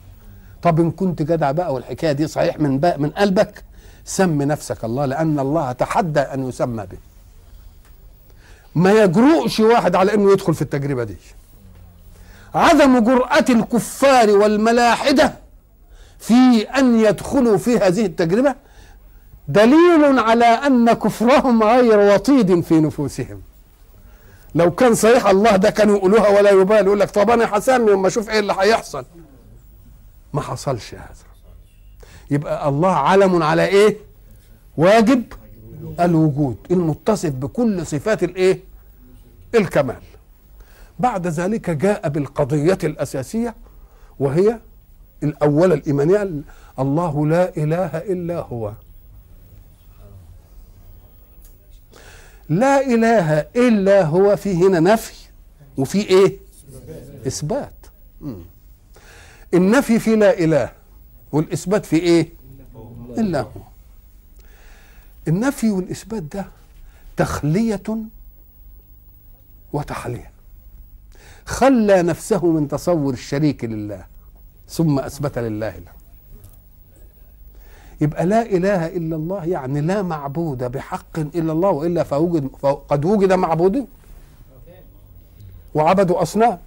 طب 0.61 0.79
إن 0.79 0.91
كنت 0.91 1.21
جدع 1.21 1.51
بقى 1.51 1.73
والحكاية 1.73 2.11
دي 2.11 2.27
صحيح 2.27 2.59
من 2.59 2.79
بقى 2.79 2.99
من 2.99 3.09
قلبك 3.09 3.63
سم 4.05 4.41
نفسك 4.41 4.83
الله 4.83 5.05
لأن 5.05 5.39
الله 5.39 5.71
تحدى 5.71 6.19
أن 6.19 6.49
يسمى 6.49 6.85
به. 6.85 6.97
ما 8.75 8.91
يجرؤش 8.91 9.59
واحد 9.59 9.95
على 9.95 10.13
إنه 10.13 10.31
يدخل 10.31 10.53
في 10.53 10.61
التجربة 10.61 11.03
دي. 11.03 11.17
عدم 12.55 12.99
جرأة 12.99 13.45
الكفار 13.49 14.29
والملاحدة 14.29 15.33
في 16.19 16.61
أن 16.61 16.99
يدخلوا 16.99 17.57
في 17.57 17.77
هذه 17.77 18.05
التجربة 18.05 18.55
دليل 19.47 20.19
على 20.19 20.45
أن 20.45 20.93
كفرهم 20.93 21.63
غير 21.63 21.99
وطيد 22.13 22.61
في 22.61 22.79
نفوسهم. 22.79 23.41
لو 24.55 24.71
كان 24.71 24.95
صحيح 24.95 25.27
الله 25.27 25.55
ده 25.55 25.69
كانوا 25.69 25.97
يقولوها 25.97 26.29
ولا 26.29 26.49
يبالي 26.51 26.85
يقول 26.85 26.99
لك 26.99 27.09
طب 27.11 27.29
أنا 27.29 27.57
هسمي 27.57 27.91
وما 27.91 28.07
أشوف 28.07 28.29
إيه 28.29 28.39
اللي 28.39 28.55
هيحصل. 28.59 29.05
ما 30.33 30.41
حصلش 30.41 30.93
هذا. 30.93 31.29
يبقى 32.31 32.69
الله 32.69 32.91
علم 32.91 33.43
على 33.43 33.65
إيه؟ 33.65 33.97
واجب 34.77 35.23
الوجود 35.99 36.57
المتصف 36.71 37.29
بكل 37.29 37.85
صفات 37.85 38.23
الإيه؟ 38.23 38.59
الكمال. 39.55 40.01
بعد 40.99 41.27
ذلك 41.27 41.69
جاء 41.69 42.09
بالقضية 42.09 42.77
الأساسية 42.83 43.55
وهي 44.19 44.59
الأولى 45.23 45.73
الإيمانية 45.73 46.31
الله 46.79 47.27
لا 47.27 47.57
إله 47.57 47.85
إلا 47.97 48.39
هو. 48.39 48.73
لا 52.49 52.81
إله 52.85 53.39
إلا 53.39 54.05
هو 54.05 54.35
في 54.35 54.53
هنا 54.53 54.79
نفي 54.79 55.13
وفي 55.77 55.97
إيه؟ 56.09 56.37
إثبات. 57.27 57.73
مم. 58.21 58.41
النفي 59.53 59.99
في 59.99 60.15
لا 60.15 60.39
إله 60.39 60.71
والإثبات 61.31 61.85
في 61.85 61.95
إيه؟ 61.95 62.29
إلا 63.17 63.41
هو. 63.41 63.49
النفي 65.27 65.69
والإثبات 65.69 66.23
ده 66.23 66.45
تخلية 67.17 67.83
وتحلية. 69.73 70.31
خلى 71.45 72.01
نفسه 72.01 72.45
من 72.45 72.67
تصور 72.67 73.13
الشريك 73.13 73.63
لله 73.63 74.05
ثم 74.69 74.99
أثبت 74.99 75.37
لله 75.37 75.69
له. 75.77 75.91
يبقى 78.01 78.25
لا 78.25 78.41
إله 78.41 78.85
إلا 78.87 79.15
الله 79.15 79.45
يعني 79.45 79.81
لا 79.81 80.01
معبود 80.01 80.63
بحق 80.63 81.19
إلا 81.19 81.51
الله 81.51 81.69
وإلا 81.69 82.03
فوجد 82.03 82.47
قد 82.89 83.05
وجد 83.05 83.33
معبودين 83.33 83.87
وعبدوا 85.73 86.21
أصنام 86.21 86.57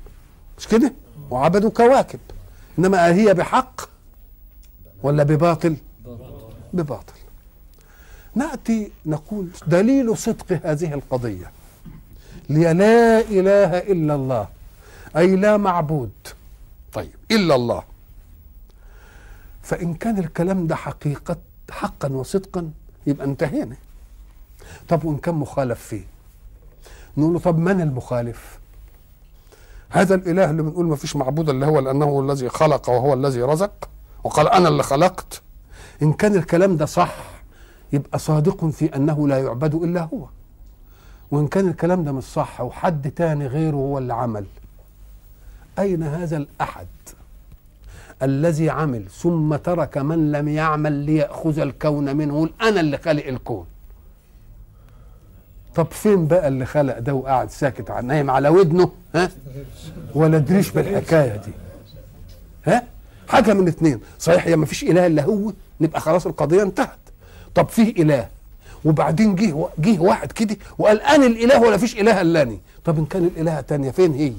مش 0.58 0.68
كده؟ 0.68 0.92
وعبدوا 1.30 1.70
كواكب. 1.70 2.18
إنما 2.78 3.06
هي 3.14 3.34
بحق 3.34 3.80
ولا 5.02 5.22
بباطل؟ 5.22 5.76
بباطل. 6.72 7.12
نأتي 8.34 8.90
نقول 9.06 9.48
دليل 9.66 10.16
صدق 10.18 10.60
هذه 10.64 10.94
القضية. 10.94 11.50
لي 12.48 12.72
لا 12.74 13.20
إله 13.20 13.78
إلا 13.78 14.14
الله 14.14 14.48
أي 15.16 15.36
لا 15.36 15.56
معبود. 15.56 16.12
طيب 16.92 17.14
إلا 17.30 17.54
الله. 17.54 17.82
فإن 19.62 19.94
كان 19.94 20.18
الكلام 20.18 20.66
ده 20.66 20.76
حقيقة 20.76 21.36
حقا 21.70 22.08
وصدقا 22.08 22.70
يبقى 23.06 23.26
انتهينا. 23.26 23.76
طب 24.88 25.04
وإن 25.04 25.18
كان 25.18 25.34
مخالف 25.34 25.80
فيه؟ 25.80 26.04
نقول 27.16 27.32
له 27.32 27.38
طب 27.38 27.58
من 27.58 27.80
المخالف؟ 27.80 28.58
هذا 29.94 30.14
الإله 30.14 30.50
اللي 30.50 30.62
بنقول 30.62 30.86
ما 30.86 30.96
فيش 30.96 31.16
معبود 31.16 31.50
إلا 31.50 31.66
هو 31.66 31.80
لأنه 31.80 32.04
هو 32.04 32.20
الذي 32.20 32.48
خلق 32.48 32.88
وهو 32.88 33.14
الذي 33.14 33.42
رزق. 33.42 33.88
وقال 34.24 34.48
أنا 34.48 34.68
اللي 34.68 34.82
خلقت. 34.82 35.42
إن 36.02 36.12
كان 36.12 36.36
الكلام 36.36 36.76
ده 36.76 36.86
صح 36.86 37.16
يبقى 37.92 38.18
صادق 38.18 38.64
في 38.64 38.96
أنه 38.96 39.28
لا 39.28 39.38
يعبد 39.38 39.74
إلا 39.74 40.00
هو. 40.00 40.26
وإن 41.30 41.48
كان 41.48 41.68
الكلام 41.68 42.04
ده 42.04 42.12
مش 42.12 42.24
صح 42.24 42.60
وحد 42.60 43.10
تاني 43.10 43.46
غيره 43.46 43.76
هو 43.76 43.98
اللي 43.98 44.14
عمل. 44.14 44.44
أين 45.78 46.02
هذا 46.02 46.36
الأحد 46.36 46.86
الذي 48.22 48.70
عمل 48.70 49.04
ثم 49.10 49.56
ترك 49.56 49.98
من 49.98 50.32
لم 50.32 50.48
يعمل 50.48 50.92
ليأخذ 50.92 51.58
الكون 51.58 52.16
منه؟ 52.16 52.48
أنا 52.62 52.80
اللي 52.80 52.98
خالق 52.98 53.26
الكون. 53.26 53.66
طب 55.74 55.86
فين 55.90 56.26
بقى 56.26 56.48
اللي 56.48 56.66
خلق 56.66 56.98
ده 56.98 57.14
وقاعد 57.14 57.50
ساكت 57.50 57.90
عن 57.90 58.06
نايم 58.06 58.30
على 58.30 58.48
ودنه؟ 58.48 58.90
ها؟ 59.14 59.30
ولا 60.14 60.38
دريش 60.38 60.70
بالحكاية 60.70 61.36
دي. 61.36 61.52
ها؟ 62.66 62.82
حاجة 63.28 63.54
من 63.54 63.68
اتنين. 63.68 64.00
صحيح 64.18 64.46
يا 64.46 64.56
ما 64.56 64.66
فيش 64.66 64.82
إله 64.82 65.06
إلا 65.06 65.22
هو. 65.24 65.52
نبقى 65.80 66.00
خلاص 66.00 66.26
القضية 66.26 66.62
انتهت. 66.62 66.98
طب 67.54 67.68
فيه 67.68 68.02
إله. 68.02 68.28
وبعدين 68.84 69.34
جه 69.34 69.54
جه 69.78 70.00
واحد 70.00 70.32
كده 70.32 70.56
وقال 70.78 71.00
أنا 71.02 71.26
الإله 71.26 71.60
ولا 71.60 71.76
فيش 71.76 72.00
إله 72.00 72.20
إلا 72.20 72.56
طب 72.84 72.98
إن 72.98 73.04
كان 73.06 73.24
الإله 73.24 73.60
تانية 73.60 73.90
فين 73.90 74.12
هي؟ 74.14 74.32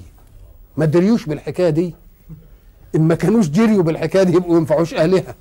ما 0.78 0.86
دريوش 0.86 1.26
بالحكاية 1.26 1.70
دي. 1.70 1.96
إن 2.96 3.02
ما 3.02 3.16
كانوش 3.16 3.48
دريوا 3.48 3.84
بالحكاية 3.84 4.24
دي 4.24 4.34
يبقوا 4.36 4.52
ما 4.54 4.58
ينفعوش 4.58 4.94
آلهة. 4.94 5.36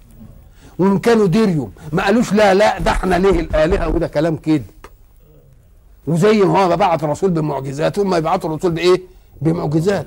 وإن 0.79 0.99
كانوا 0.99 1.27
دريوا 1.27 1.69
ما 1.93 2.05
قالوش 2.05 2.33
لا 2.33 2.55
لا 2.55 2.79
ده 2.79 2.91
إحنا 2.91 3.15
ليه 3.15 3.41
الآلهة؟ 3.41 3.89
وده 3.89 4.07
كلام 4.07 4.37
كذب 4.37 4.63
وزي 6.07 6.43
ما 6.43 6.65
هو 6.65 6.77
بعت 6.77 7.05
الرسول 7.05 7.31
بمعجزات 7.31 7.99
هم 7.99 8.15
يبعتوا 8.15 8.51
الرسول 8.51 8.71
بإيه؟ 8.71 9.03
بمعجزات. 9.41 10.07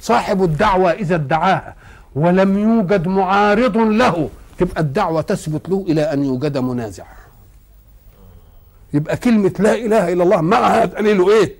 صاحب 0.00 0.42
الدعوة 0.44 0.90
إذا 0.90 1.14
ادعاها 1.14 1.74
ولم 2.14 2.58
يوجد 2.58 3.06
معارض 3.06 3.76
له 3.76 4.28
تبقى 4.58 4.80
الدعوة 4.80 5.20
تثبت 5.20 5.68
له 5.68 5.84
إلى 5.88 6.12
أن 6.12 6.24
يوجد 6.24 6.58
منازع. 6.58 7.04
يبقى 8.92 9.16
كلمة 9.16 9.52
لا 9.58 9.74
إله 9.74 10.12
إلا 10.12 10.22
الله 10.22 10.40
معها 10.40 10.84
دليل 10.84 11.30
إيه؟ 11.30 11.56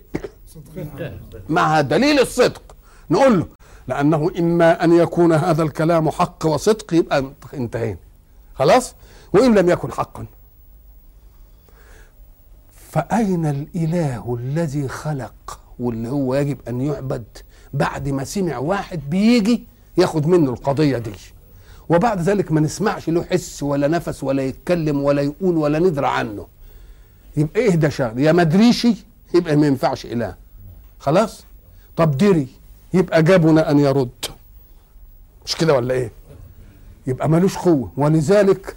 معها 1.49 1.81
دليل 1.81 2.21
الصدق. 2.21 2.63
نقول 3.11 3.39
له 3.39 3.47
لأنه 3.89 4.31
إما 4.39 4.85
أن 4.85 4.93
يكون 4.93 5.33
هذا 5.33 5.63
الكلام 5.63 6.11
حق 6.11 6.47
وصدق 6.47 6.95
يبقى 6.95 7.25
انتهينا. 7.55 7.99
خلاص؟ 8.55 8.95
وإن 9.33 9.55
لم 9.55 9.69
يكن 9.69 9.93
حقا. 9.93 10.27
فأين 12.95 13.47
الإله 13.47 14.37
الذي 14.41 14.89
خلق 14.89 15.61
واللي 15.79 16.09
هو 16.09 16.35
يجب 16.35 16.59
أن 16.69 16.81
يعبد 16.81 17.25
بعد 17.73 18.09
ما 18.09 18.25
سمع 18.25 18.59
واحد 18.59 19.01
بيجي 19.11 19.65
ياخد 19.97 20.27
منه 20.27 20.51
القضية 20.51 20.99
دي؟ 20.99 21.11
وبعد 21.89 22.21
ذلك 22.21 22.53
ما 22.53 22.61
نسمعش 22.61 23.09
له 23.09 23.25
حس 23.25 23.63
ولا 23.63 23.89
نفس 23.89 24.25
ولا 24.25 24.43
يتكلم 24.43 25.03
ولا 25.03 25.23
يقول 25.23 25.57
ولا 25.57 25.79
ندرى 25.79 26.07
عنه. 26.07 26.47
يبقى 27.37 27.61
إيه 27.61 27.75
ده 27.75 27.89
شغل؟ 27.89 28.19
يا 28.19 28.33
مدريشي 28.33 28.95
يبقى 29.35 29.57
ما 29.57 29.67
ينفعش 29.67 30.07
إله. 30.07 30.35
خلاص؟ 30.99 31.45
طب 31.97 32.17
دري 32.17 32.47
يبقى 32.95 33.23
جابنا 33.23 33.71
أن 33.71 33.79
يرد. 33.79 34.09
مش 35.47 35.57
كده 35.57 35.75
ولا 35.75 35.95
إيه؟ 35.95 36.11
يبقى 37.07 37.29
ملوش 37.29 37.57
قوة. 37.59 37.93
ولذلك 37.97 38.77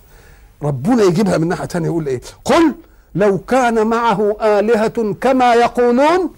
ربنا 0.62 1.04
يجيبها 1.04 1.38
من 1.38 1.48
ناحية 1.48 1.66
تانية 1.66 1.86
يقول 1.88 2.08
إيه؟ 2.08 2.22
قل 2.46 2.76
لو 3.18 3.38
كان 3.38 3.88
معه 3.88 4.38
آلهة 4.42 5.14
كما 5.22 5.54
يقولون 5.54 6.34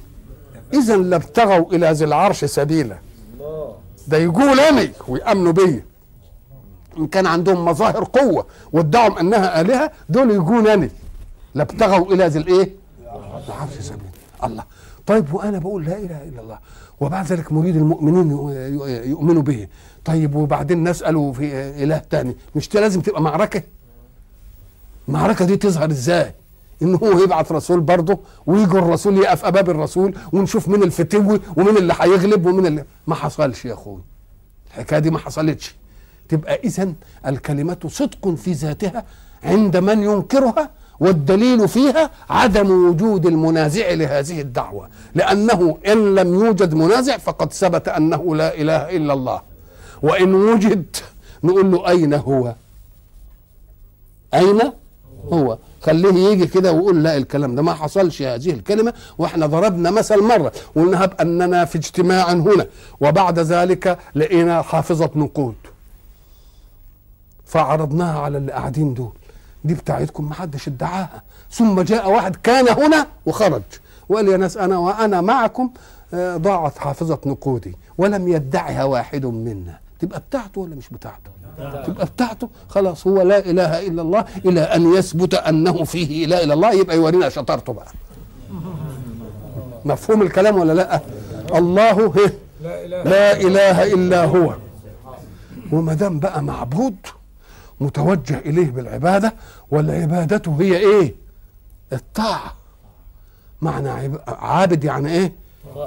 إذا 0.74 0.98
لابتغوا 0.98 1.74
إلى 1.74 1.92
ذي 1.92 2.06
العرش 2.06 2.46
سبيلا. 2.46 2.98
ده 4.08 4.18
يقول 4.18 4.60
أنا 4.60 4.90
ويأمنوا 5.08 5.52
بيا 5.52 5.84
إن 6.98 7.08
كان 7.08 7.26
عندهم 7.26 7.66
مظاهر 7.66 8.04
قوة 8.04 8.46
وادعوا 8.72 9.20
أنها 9.20 9.62
آلهة 9.62 9.92
دول 10.10 10.32
يقول 10.32 10.68
أنا 10.68 10.90
لابتغوا 11.56 12.14
إلى 12.14 12.28
ذي 12.28 12.40
الإيه؟ 12.40 12.70
العرش 13.48 13.74
سبيلا. 13.80 14.12
الله. 14.44 14.64
طيب 15.08 15.34
وأنا 15.34 15.60
بقول 15.60 15.86
لا 15.86 15.98
إله 15.98 16.24
إلا 16.24 16.42
الله. 16.42 16.60
وبعد 17.00 17.26
ذلك 17.26 17.52
مريد 17.52 17.76
المؤمنين 17.76 18.32
يؤمنوا 19.10 19.42
به. 19.42 19.68
طيب 20.06 20.36
وبعدين 20.36 20.90
نسأله 20.90 21.32
في 21.32 21.46
إله 21.84 21.98
تاني. 21.98 22.36
مش 22.56 22.76
لازم 22.76 23.02
تبقى 23.02 23.22
معركة؟ 23.22 23.62
المعركة 25.08 25.46
دي 25.46 25.58
تظهر 25.58 25.90
إزاي؟ 25.92 26.34
إن 26.82 26.96
هو 26.96 27.20
يبعث 27.24 27.52
رسول 27.52 27.80
برضه 27.80 28.20
ويجي 28.46 28.78
الرسول 28.78 29.18
يقف 29.18 29.46
امام 29.46 29.70
الرسول 29.70 30.16
ونشوف 30.34 30.68
مين 30.68 30.84
الفتوي 30.84 31.40
ومين 31.58 31.78
اللي 31.78 31.94
هيغلب 32.00 32.46
ومين 32.46 32.66
اللي 32.66 32.86
ما 33.08 33.16
حصلش 33.16 33.66
يا 33.66 33.74
أخوي. 33.74 34.02
الحكاية 34.68 35.00
دي 35.00 35.10
ما 35.10 35.20
حصلتش. 35.20 35.76
تبقى 36.30 36.56
اذا 36.64 36.94
الكلمة 37.28 37.78
صدق 37.88 38.30
في 38.36 38.52
ذاتها 38.52 39.04
عند 39.44 39.78
من 39.78 40.04
ينكرها 40.04 40.70
والدليل 41.00 41.68
فيها 41.68 42.10
عدم 42.30 42.90
وجود 42.90 43.26
المنازع 43.26 43.92
لهذه 43.94 44.42
الدعوة. 44.42 44.90
لأنه 45.16 45.78
إن 45.88 46.16
لم 46.16 46.34
يوجد 46.34 46.74
منازع 46.74 47.18
فقد 47.18 47.54
ثبت 47.54 47.88
أنه 47.88 48.36
لا 48.36 48.62
إله 48.62 48.76
إلا 48.98 49.14
الله. 49.14 49.42
وإن 50.02 50.34
وجد 50.36 50.86
نقول 51.44 51.72
له 51.72 51.90
أين 51.90 52.14
هو؟ 52.14 52.54
أين 54.34 54.60
هو؟ 55.34 55.58
خليه 55.82 56.30
يجي 56.30 56.48
كده 56.48 56.72
ويقول 56.72 57.04
لا 57.04 57.18
الكلام 57.18 57.56
ده 57.56 57.62
ما 57.62 57.74
حصلش 57.74 58.22
هذه 58.22 58.52
الكلمة 58.52 58.94
وإحنا 59.18 59.46
ضربنا 59.46 59.92
مثل 59.92 60.24
مرة. 60.24 60.52
قلنا 60.76 61.06
بأننا 61.06 61.66
في 61.66 61.78
اجتماع 61.78 62.32
هنا 62.32 62.66
وبعد 63.02 63.40
ذلك 63.40 64.00
لقينا 64.16 64.62
حافظة 64.62 65.10
نقود 65.16 65.56
فعرضناها 67.46 68.20
على 68.20 68.38
اللي 68.38 68.52
قاعدين 68.52 68.94
دول. 68.94 69.12
دي 69.64 69.74
بتاعتكم 69.74 70.30
ما 70.30 70.34
حدش 70.34 70.68
ادعاها. 70.68 71.24
ثم 71.52 71.82
جاء 71.82 72.10
واحد 72.12 72.36
كان 72.36 72.70
هنا 72.70 73.08
وخرج. 73.26 73.62
وقال 74.10 74.28
يا 74.28 74.38
ناس 74.38 74.58
أنا 74.58 74.78
وأنا 74.78 75.22
معكم 75.22 75.72
ضاعت 76.16 76.78
حافظة 76.78 77.20
نقودي 77.26 77.76
ولم 77.98 78.28
يدعها 78.28 78.84
واحد 78.84 79.26
منا. 79.26 79.80
تبقى 80.00 80.20
بتاعته 80.20 80.62
ولا 80.62 80.76
مش 80.76 80.90
بتاعته؟ 80.90 81.32
تبقى 81.86 82.06
بتاعته. 82.06 82.50
خلاص 82.70 83.08
هو 83.08 83.22
لا 83.22 83.38
إله 83.40 83.88
إلا 83.88 84.02
الله 84.02 84.26
إلى 84.46 84.62
أن 84.62 84.94
يثبت 84.94 85.34
أنه 85.34 85.84
فيه 85.84 86.26
لا 86.26 86.36
إله 86.38 86.44
إلا 86.44 86.54
الله. 86.54 86.74
يبقى 86.74 86.96
يورينا 86.96 87.30
شطارته 87.30 87.74
بقى. 87.74 87.92
مفهوم 89.86 90.22
الكلام 90.22 90.58
ولا 90.58 90.74
لأ؟ 90.74 91.02
الله 91.56 92.14
لا 92.90 93.42
إله 93.42 93.94
إلا 93.94 94.26
هو. 94.26 94.56
وما 95.72 95.94
دام 95.94 96.20
بقى 96.20 96.44
معبود 96.44 96.96
متوجه 97.80 98.40
إليه 98.40 98.72
بالعبادة 98.72 99.34
والعباده 99.72 100.42
هي 100.60 100.78
إيه؟ 100.78 101.16
الطاعة. 101.94 102.54
معنى 103.62 104.20
عابد 104.28 104.84
يعني 104.84 105.10
إيه؟ 105.10 105.34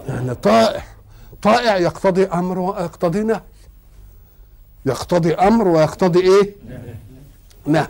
يعني 0.08 0.34
طائع. 0.34 0.82
طائع 1.42 1.76
يقتضي 1.76 2.24
أمر 2.24 2.58
ويقتضي 2.58 3.22
نهي. 3.22 3.40
يقتضي 4.86 5.34
أمر 5.34 5.68
ويقتضي 5.68 6.20
إيه؟ 6.20 6.54
نهي. 7.66 7.86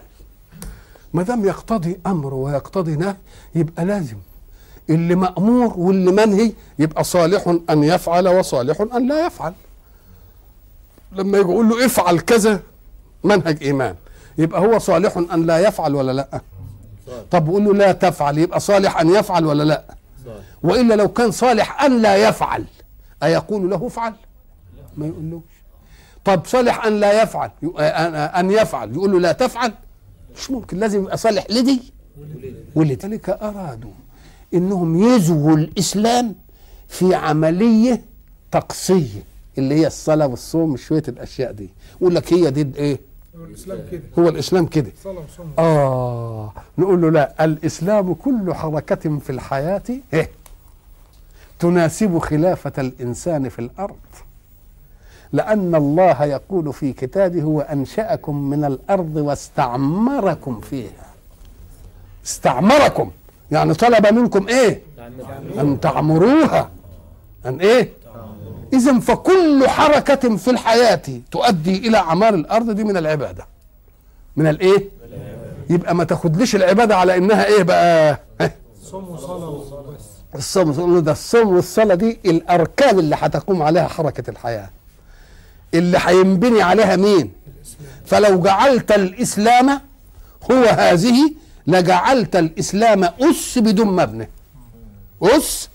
ما 1.12 1.22
دام 1.22 1.44
يقتضي 1.44 2.00
أمر 2.06 2.34
ويقتضي 2.34 2.96
نهي 2.96 3.16
يبقى 3.54 3.84
لازم. 3.84 4.16
اللي 4.90 5.14
مأمور 5.14 5.74
واللي 5.76 6.12
منهي 6.12 6.52
يبقى 6.78 7.04
صالح 7.04 7.56
أن 7.70 7.84
يفعل 7.84 8.28
وصالح 8.28 8.80
أن 8.94 9.08
لا 9.08 9.26
يفعل. 9.26 9.52
لما 11.12 11.38
يقول 11.38 11.68
له 11.68 11.86
افعل 11.86 12.20
كذا 12.20 12.60
منهج 13.24 13.62
إيمان. 13.62 13.94
يبقى 14.38 14.60
هو 14.60 14.78
صالح 14.78 15.16
أن 15.16 15.46
لا 15.46 15.58
يفعل 15.58 15.94
ولا 15.94 16.12
لأ. 16.12 16.40
طب 17.30 17.48
يقول 17.48 17.64
له 17.64 17.74
لا 17.74 17.92
تفعل 17.92 18.38
يبقى 18.38 18.60
صالح 18.60 19.00
أن 19.00 19.10
يفعل 19.10 19.46
ولا 19.46 19.62
لأ؟ 19.62 19.84
وإلا 20.62 20.94
لو 20.94 21.08
كان 21.08 21.30
صالح 21.30 21.82
أن 21.84 22.02
لا 22.02 22.28
يفعل 22.28 22.64
أيقول 23.22 23.70
له 23.70 23.86
افعل 23.86 24.14
ما 24.96 25.06
يقولوش 25.06 25.42
طب 26.24 26.42
صالح 26.46 26.84
أن 26.86 27.00
لا 27.00 27.22
يفعل. 27.22 27.50
أن 28.38 28.50
يفعل. 28.50 28.92
يقول 28.92 29.12
له 29.12 29.20
لا 29.20 29.32
تفعل. 29.32 29.72
مش 30.36 30.50
ممكن. 30.50 30.76
لازم 30.78 31.00
يبقى 31.02 31.16
صالح 31.16 31.46
لدي. 31.50 31.82
ولذلك 32.74 33.28
أرادوا 33.30 33.90
إنهم 34.54 35.02
يزووا 35.02 35.56
الإسلام 35.56 36.34
في 36.88 37.14
عملية 37.14 38.04
تقصيه 38.52 39.22
اللي 39.58 39.74
هي 39.74 39.86
الصلاة 39.86 40.26
والصوم 40.26 40.76
شوية 40.76 41.02
الأشياء 41.08 41.52
دي. 41.52 41.70
يقول 42.00 42.14
لك 42.14 42.32
هي 42.32 42.50
دي 42.50 42.78
إيه؟ 42.78 43.00
هو 43.36 43.44
الإسلام 43.44 43.80
كده. 43.90 44.02
هو 44.18 44.28
الإسلام 44.28 44.66
كده. 44.66 44.92
آه. 45.58 46.52
نقول 46.78 47.02
له 47.02 47.10
لا 47.10 47.44
الإسلام 47.44 48.14
كل 48.14 48.54
حركة 48.54 49.18
في 49.18 49.30
الحياة 49.30 49.82
إيه؟ 50.12 50.30
تناسب 51.58 52.18
خلافة 52.18 52.72
الإنسان 52.78 53.48
في 53.48 53.58
الأرض. 53.58 53.96
لأن 55.32 55.74
الله 55.74 56.24
يقول 56.24 56.72
في 56.72 56.92
كتابه 56.92 57.44
وأنشأكم 57.44 58.36
من 58.50 58.64
الأرض 58.64 59.16
واستعمركم 59.16 60.60
فيها. 60.60 61.06
استعمركم. 62.26 63.10
يعني 63.50 63.74
طلب 63.74 64.06
منكم 64.06 64.48
إيه؟ 64.48 64.82
أن 65.60 65.80
تعمروها. 65.80 66.70
أن 67.46 67.60
إيه؟ 67.60 67.92
إذا 68.72 68.98
فكل 68.98 69.68
حركة 69.68 70.36
في 70.36 70.50
الحياة 70.50 71.02
تؤدي 71.30 71.88
إلى 71.88 71.98
عمار 71.98 72.34
الأرض 72.34 72.70
دي 72.70 72.84
من 72.84 72.96
العبادة. 72.96 73.46
من 74.36 74.46
الإيه 74.46 74.88
يبقى 75.70 75.94
ما 75.94 76.04
تاخدليش 76.04 76.56
العبادة 76.56 76.96
على 76.96 77.16
إنها 77.16 77.44
إيه 77.46 77.62
بقى؟ 77.62 78.18
وبس 80.34 80.44
الصوم 80.44 80.72
تقول 80.72 80.94
له 80.94 81.00
ده 81.00 81.12
الصوم 81.12 81.56
والصلاة 81.56 81.94
دي 81.94 82.18
الأركان 82.26 82.98
اللي 82.98 83.16
هتقوم 83.20 83.62
عليها 83.62 83.88
حركة 83.88 84.30
الحياة. 84.30 84.70
اللي 85.74 85.98
هينبني 86.00 86.62
عليها 86.62 86.96
مين؟ 86.96 87.32
فلو 88.06 88.40
جعلت 88.40 88.92
الإسلام 88.92 89.70
هو 90.50 90.64
هذه 90.64 91.32
لجعلت 91.66 92.36
الإسلام 92.36 93.04
أس 93.04 93.58
بدون 93.58 93.86
مبنى. 93.96 94.28
أس 95.22 95.68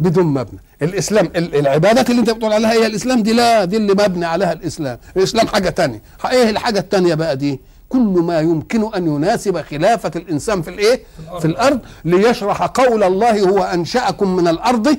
بدون 0.00 0.26
مبنى. 0.26 0.58
الإسلام 0.82 1.26
ال- 1.36 1.54
العبادات 1.54 2.10
اللي 2.10 2.20
أنت 2.20 2.30
بتقول 2.30 2.52
عليها 2.52 2.72
هي 2.72 2.86
الإسلام 2.86 3.22
دي 3.22 3.32
لا 3.32 3.64
دي 3.64 3.76
اللي 3.76 3.92
مبني 3.92 4.24
عليها 4.26 4.52
الإسلام. 4.52 4.98
الإسلام 5.16 5.46
حاجة 5.46 5.68
تانية. 5.70 6.02
إيه 6.30 6.50
الحاجة 6.50 6.78
التانية 6.78 7.14
بقى 7.14 7.36
دي؟ 7.36 7.60
كل 7.88 7.98
ما 7.98 8.40
يمكن 8.40 8.94
أن 8.94 9.06
يناسب 9.06 9.60
خلافة 9.62 10.10
الإنسان 10.16 10.62
في 10.62 10.70
الإيه؟ 10.70 11.00
في 11.40 11.44
الأرض 11.44 11.78
ليشرح 12.04 12.62
قول 12.62 13.02
الله 13.02 13.40
هو 13.48 13.62
أنشأكم 13.64 14.36
من 14.36 14.48
الأرض 14.48 14.96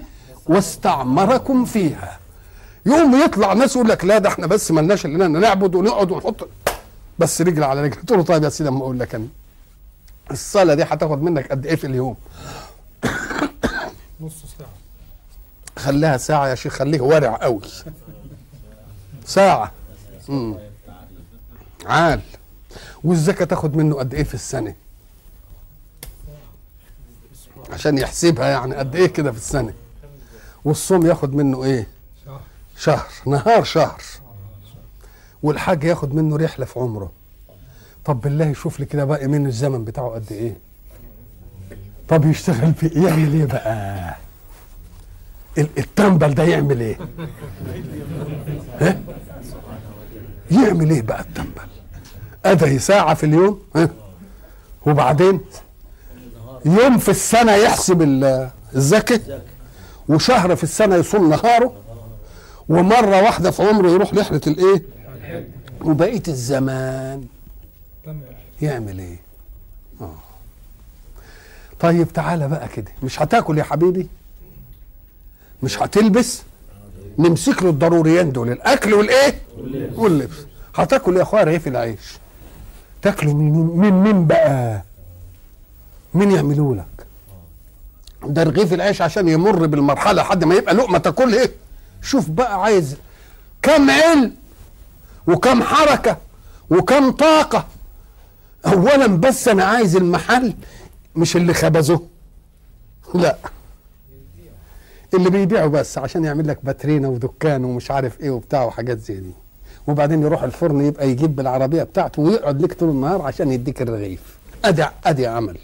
واستعمركم 0.47 1.65
فيها. 1.65 2.19
يوم 2.85 3.15
يطلع 3.23 3.53
ناس 3.53 3.75
يقول 3.75 3.89
لك 3.89 4.05
لا 4.05 4.17
ده 4.17 4.29
إحنا 4.29 4.47
بس 4.47 4.71
ملناش 4.71 5.05
إننا 5.05 5.27
نعبد 5.27 5.75
ونقعد 5.75 6.11
ونحط 6.11 6.47
بس 7.19 7.41
رجل 7.41 7.63
على 7.63 7.81
رجل. 7.81 7.95
تقول 8.01 8.19
له 8.19 8.25
طيب 8.25 8.43
يا 8.43 8.49
سيدي 8.49 8.69
أما 8.69 8.79
أقول 8.79 8.99
لك 8.99 9.15
أنا. 9.15 9.27
الصلاة 10.31 10.73
دي 10.73 10.83
هتاخد 10.83 11.21
منك 11.23 11.51
قد 11.51 11.65
إيه 11.65 11.75
في 11.75 11.87
اليوم؟ 11.87 12.15
نص 14.21 14.33
ساعة. 14.57 14.69
خليها 15.79 16.17
ساعة 16.17 16.47
يا 16.47 16.55
شيخ 16.55 16.73
خليه 16.73 17.01
ورع 17.01 17.35
قوي. 17.41 17.61
ساعة. 19.25 19.71
مم. 20.29 20.55
عال. 21.85 22.21
والزكاة 23.03 23.45
تاخد 23.45 23.75
منه 23.75 23.95
قد 23.95 24.13
إيه 24.13 24.23
في 24.23 24.33
السنة؟ 24.33 24.73
عشان 27.69 27.97
يحسبها 27.97 28.47
يعني 28.47 28.75
قد 28.75 28.95
إيه 28.95 29.07
كده 29.07 29.31
في 29.31 29.37
السنة؟ 29.37 29.73
والصوم 30.65 31.05
ياخد 31.05 31.35
منه 31.35 31.63
إيه؟ 31.63 31.87
شهر 32.81 33.07
نهار 33.25 33.63
شهر. 33.63 34.01
والحاج 35.43 35.83
ياخد 35.83 36.15
منه 36.15 36.37
رحلة 36.37 36.65
في 36.65 36.79
عمره. 36.79 37.11
طب 38.05 38.21
بالله 38.21 38.53
شوف 38.53 38.79
لي 38.79 38.85
كده 38.85 39.05
باقي 39.05 39.27
منه 39.27 39.49
الزمن 39.49 39.85
بتاعه 39.85 40.09
قد 40.09 40.31
إيه؟ 40.31 40.57
طب 42.09 42.25
يشتغل 42.25 42.73
في 42.73 42.85
إيه؟ 42.95 43.03
يعمل 43.07 43.33
إيه 43.33 43.45
بقى؟ 43.45 44.15
ال- 45.57 45.67
التنبل 45.77 46.33
ده 46.35 46.43
يعمل 46.43 46.79
إيه؟ 46.81 46.97
ها؟ 48.81 48.99
يعمل 50.51 50.89
إيه 50.89 51.01
بقى 51.01 51.21
التنبل 51.21 51.67
ادهي 52.45 52.79
ساعة 52.79 53.13
في 53.13 53.25
اليوم 53.25 53.61
ها؟ 53.75 53.89
وبعدين 54.85 55.39
يوم 56.65 56.97
في 56.97 57.09
السنة 57.09 57.51
يحسب 57.51 58.01
ال- 58.01 58.49
الزكاة 58.75 59.41
وشهر 60.09 60.55
في 60.55 60.63
السنة 60.63 60.95
يصوم 60.95 61.29
نهاره. 61.29 61.73
ومرة 62.79 63.21
واحدة 63.21 63.51
في 63.51 63.63
عمره 63.63 63.89
يروح 63.89 64.13
رحلة 64.13 64.41
الإيه؟ 64.47 64.83
وبقية 65.81 66.23
الزمان. 66.27 67.25
يعمل 68.61 68.99
إيه؟ 68.99 69.17
آه. 70.01 70.15
طيب 71.79 72.13
تعالى 72.13 72.47
بقى 72.47 72.67
كده. 72.67 72.91
مش 73.03 73.21
هتاكل 73.21 73.57
يا 73.57 73.63
حبيبي؟ 73.63 74.07
مش 75.63 75.79
هتلبس؟ 75.81 76.41
نمسك 77.19 77.63
له 77.63 77.69
الضروريين 77.69 78.31
دول. 78.31 78.51
الأكل 78.51 78.93
والإيه؟ 78.93 79.41
واللبس. 79.95 80.35
هتاكل 80.75 81.17
يا 81.17 81.21
أخويا 81.21 81.43
رغيف 81.43 81.67
العيش. 81.67 82.17
تاكله 83.01 83.33
من 83.33 83.51
من 83.77 83.91
مين 84.03 84.27
بقى؟ 84.27 84.81
مين 86.13 86.31
يعملوا 86.31 86.75
لك؟ 86.75 87.05
ده 88.25 88.43
رغيف 88.43 88.73
العيش 88.73 89.01
عشان 89.01 89.27
يمر 89.27 89.65
بالمرحلة 89.65 90.21
لحد 90.21 90.43
ما 90.43 90.55
يبقى 90.55 90.73
لقمة 90.73 90.97
تاكل 90.97 91.33
إيه 91.35 91.51
شوف 92.01 92.29
بقى 92.29 92.63
عايز 92.63 92.95
كم 93.61 93.89
علم 93.89 94.35
وكم 95.27 95.63
حركة 95.63 96.17
وكم 96.69 97.11
طاقة. 97.11 97.67
اولا 98.65 99.07
بس 99.07 99.47
أنا 99.47 99.63
عايز 99.63 99.95
المحل 99.95 100.53
مش 101.15 101.35
اللي 101.35 101.53
خبزه 101.53 102.01
لا 103.13 103.37
اللي 105.13 105.29
بيبيعه 105.29 105.67
بس 105.67 105.97
عشان 105.97 106.25
يعمل 106.25 106.47
لك 106.47 106.57
باترينا 106.63 107.07
ودكان 107.07 107.65
ومش 107.65 107.91
عارف 107.91 108.21
إيه 108.21 108.29
وبتاع 108.29 108.63
وحاجات 108.63 108.99
زي 108.99 109.15
دي. 109.15 109.31
وبعدين 109.87 110.21
يروح 110.21 110.43
الفرن 110.43 110.81
يبقى 110.81 111.09
يجيب 111.09 111.35
بالعربية 111.35 111.83
بتاعته 111.83 112.21
ويقعد 112.21 112.61
لك 112.61 112.73
طول 112.73 112.89
النهار 112.89 113.21
عشان 113.21 113.51
يديك 113.51 113.81
الرغيف. 113.81 114.37
أدي 114.65 114.85
أدي 115.05 115.27
عمل. 115.27 115.57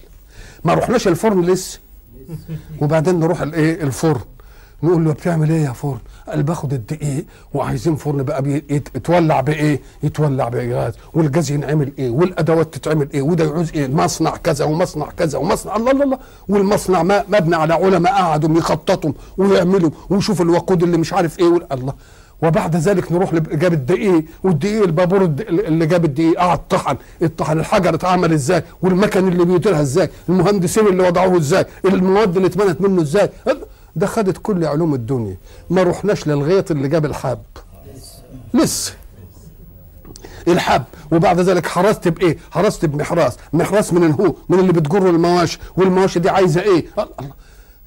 ما 0.64 0.74
رحناش 0.74 1.08
الفرن 1.08 1.42
لسه. 1.42 1.80
وبعدين 2.82 3.20
نروح 3.20 3.42
الإيه 3.42 3.84
الفرن. 3.84 4.22
نقول 4.84 5.06
له 5.06 5.12
بتعمل 5.12 5.50
إيه 5.50 5.64
يا 5.66 5.72
فرن 5.74 5.98
قال 6.30 6.44
باخد 6.44 6.74
الدقيق 6.74 7.26
وعايزين 7.54 7.96
فرن 7.96 8.24
بقى 8.24 8.62
يتولع 8.96 9.42
بإيه؟ 9.42 9.80
يتولع 10.04 10.50
بغاز 10.50 10.94
والجاز 11.14 11.52
ينعمل 11.52 11.92
إيه؟ 12.00 12.10
والأدوات 12.10 12.74
تتعمل 12.74 13.08
إيه؟ 13.14 13.22
وده 13.22 13.44
يعوز 13.46 13.72
إيه؟ 13.74 13.88
مصنع 13.88 14.30
كذا 14.38 14.66
ومصنع 14.66 15.06
كذا 15.18 15.38
ومصنع 15.38 15.76
الله 15.76 15.92
الله 15.92 16.04
الله. 16.04 16.18
والمصنع 16.50 17.04
ما 17.04 17.24
مبني 17.30 17.56
على 17.56 17.74
علماء 17.74 18.14
قعدوا 18.14 18.58
يخططوا 18.58 19.12
ويعملوا 19.38 19.90
ويشوفوا 20.10 20.46
الوقود 20.46 20.84
اللي 20.84 20.98
مش 20.98 21.14
عارف 21.14 21.40
إيه. 21.40 21.68
الله. 21.72 21.94
وبعد 22.44 22.76
ذلك 22.76 23.12
نروح 23.12 23.34
جاب 23.36 23.74
الدقيق 23.74 24.24
والدقيق 24.44 24.84
البابور 24.84 25.24
اللي 25.50 25.86
جاب 25.86 26.06
الدقيق 26.06 26.38
قعد 26.40 26.68
طحن. 26.68 26.98
الطحن 27.22 27.60
الحجر 27.60 27.96
اتعمل 27.96 28.34
إزاي؟ 28.34 28.64
والمكن 28.82 29.28
اللي 29.28 29.46
بيديرها 29.46 29.82
إزاي؟ 29.82 30.10
المهندسين 30.30 30.88
اللي 30.88 31.08
وضعوه 31.08 31.38
إزاي؟ 31.38 31.66
المواد 31.86 32.36
اللي 32.36 32.48
اتبنت 32.48 32.82
منه 32.82 33.02
إزاي؟ 33.02 33.30
ده 33.96 34.08
خدت 34.08 34.38
كل 34.38 34.66
علوم 34.66 34.94
الدنيا. 34.94 35.38
ما 35.70 35.84
رحناش 35.84 36.28
للغيط 36.28 36.72
اللي 36.72 36.88
جاب 36.88 37.06
الحب 37.06 37.40
لسه 38.54 38.94
الحب 40.48 40.84
وبعد 41.12 41.40
ذلك 41.40 41.68
حرست 41.68 42.08
بإيه؟ 42.08 42.38
حرست 42.52 42.86
بمحراس. 42.86 43.38
محراس 43.54 43.94
من 43.94 44.12
هو؟ 44.12 44.36
من 44.50 44.60
اللي 44.60 44.74
بتجر 44.74 45.10
المواشي 45.10 45.60
والمواشي 45.78 46.20
دي 46.20 46.30
عايزة 46.30 46.62
إيه؟ 46.62 46.86
الله. 47.00 47.32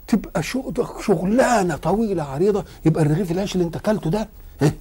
تبقى 0.09 0.43
شغلانة 1.01 1.77
طويلة 1.77 2.23
عريضة. 2.23 2.65
يبقى 2.85 3.03
الرغيف 3.03 3.31
العيش 3.31 3.55
اللي 3.55 3.65
انت 3.67 3.77
أكلته 3.77 4.11
ده 4.11 4.29
إيه؟ 4.63 4.75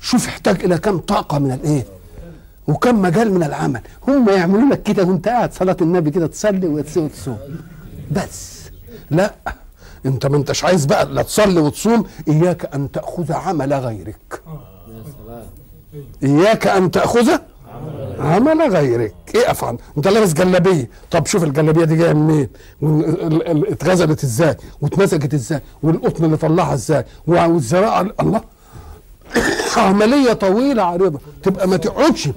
شوف 0.00 0.26
يحتاج 0.26 0.64
إلى 0.64 0.78
كم 0.78 0.98
طاقة 0.98 1.38
من 1.38 1.52
الايه 1.52 1.84
وكم 2.68 3.02
مجال 3.02 3.32
من 3.34 3.42
العمل. 3.42 3.80
هم 4.08 4.28
يعملوا 4.28 4.70
لك 4.70 4.82
كده 4.82 5.04
وانت 5.04 5.28
قاعد 5.28 5.52
صلاة 5.52 5.76
النبي 5.80 6.10
كده 6.10 6.26
تصلي 6.26 6.66
وتصوم 6.66 7.04
وتصوم 7.04 7.38
بس. 8.10 8.62
لا. 9.10 9.34
انت 10.06 10.26
ما 10.26 10.36
انتش 10.36 10.64
عايز 10.64 10.84
بقى 10.86 11.06
لا 11.06 11.22
تصلي 11.22 11.60
وتصوم 11.60 12.04
إياك 12.28 12.74
أن 12.74 12.90
تأخذ 12.90 13.32
عمل 13.32 13.72
غيرك. 13.74 14.42
إياك 16.22 16.66
أن 16.66 16.90
تأخذ 16.90 17.30
عمل 18.18 18.62
غيرك. 18.76 19.14
إيه 19.34 19.50
افعل 19.50 19.78
أنت 19.96 20.08
لابس 20.08 20.32
جلابية. 20.32 20.88
طب 21.10 21.26
شوف 21.26 21.44
الجلابية 21.44 21.84
دي 21.84 21.96
جاية 21.96 22.12
منين؟ 22.12 22.48
اتغزلت 23.72 24.24
إزاي؟ 24.24 24.56
واتمسكت 24.80 25.34
إزاي؟ 25.34 25.60
والقطن 25.82 26.24
اللي 26.24 26.36
طلعها 26.36 26.74
إزاي؟ 26.74 27.04
والزراعة 27.26 28.06
الله. 28.20 28.40
عملية 29.76 30.32
طويلة 30.32 30.82
عريضة. 30.82 31.20
تبقى 31.42 31.68
ما 31.68 31.76
تقعدش 31.76 32.28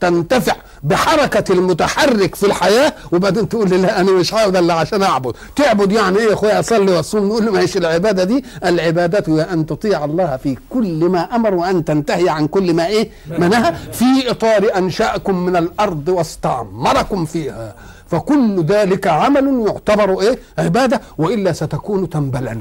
تنتفع 0.00 0.52
بحركة 0.82 1.52
المتحرك 1.52 2.34
في 2.34 2.46
الحياة 2.46 2.92
وبعدين 3.12 3.48
تقول 3.48 3.70
لي 3.70 3.76
لا 3.76 4.00
أنا 4.00 4.12
مش 4.12 4.34
هقعد 4.34 4.56
إلا 4.56 4.74
عشان 4.74 5.02
أعبد. 5.02 5.34
تعبد 5.56 5.92
يعني 5.92 6.18
إيه 6.18 6.28
يا 6.28 6.32
أخويا؟ 6.32 6.60
أصلي 6.60 6.92
وأصوم 6.92 7.28
نقول 7.28 7.46
له 7.46 7.52
ماشي 7.52 7.78
العبادة 7.78 8.24
دي. 8.24 8.44
العبادة 8.64 9.24
هي 9.28 9.42
أن 9.42 9.66
تطيع 9.66 10.04
الله 10.04 10.36
في 10.36 10.56
كل 10.70 11.04
ما 11.04 11.20
أمر 11.20 11.54
وأن 11.54 11.84
تنتهي 11.84 12.28
عن 12.28 12.46
كل 12.46 12.74
ما 12.74 12.86
إيه؟ 12.86 13.10
ما 13.38 13.48
نهى 13.48 13.74
في 13.92 14.30
إطار 14.30 14.76
أنشأكم 14.76 15.46
من 15.46 15.56
الأرض 15.56 16.08
واستعمركم 16.08 17.24
فيها. 17.24 17.74
فكل 18.10 18.64
ذلك 18.64 19.06
عمل 19.06 19.64
يعتبر 19.66 20.20
إيه؟ 20.20 20.38
عبادة 20.58 21.00
وإلا 21.18 21.52
ستكون 21.52 22.10
تنبلا. 22.10 22.60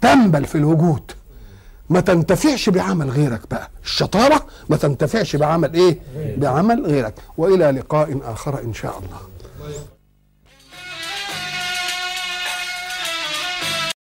تنبل 0.00 0.44
في 0.44 0.54
الوجود. 0.58 1.02
ما 1.90 2.00
تنتفعش 2.00 2.68
بعمل 2.68 3.10
غيرك 3.10 3.40
بقى. 3.50 3.70
الشطارة 3.84 4.46
ما 4.68 4.76
تنتفعش 4.76 5.36
بعمل 5.36 5.74
إيه؟ 5.74 5.98
بعمل 6.36 6.86
غيرك. 6.86 7.14
وإلى 7.38 7.70
لقاء 7.70 8.20
آخر 8.24 8.62
إن 8.64 8.74
شاء 8.74 8.98
الله. 8.98 9.18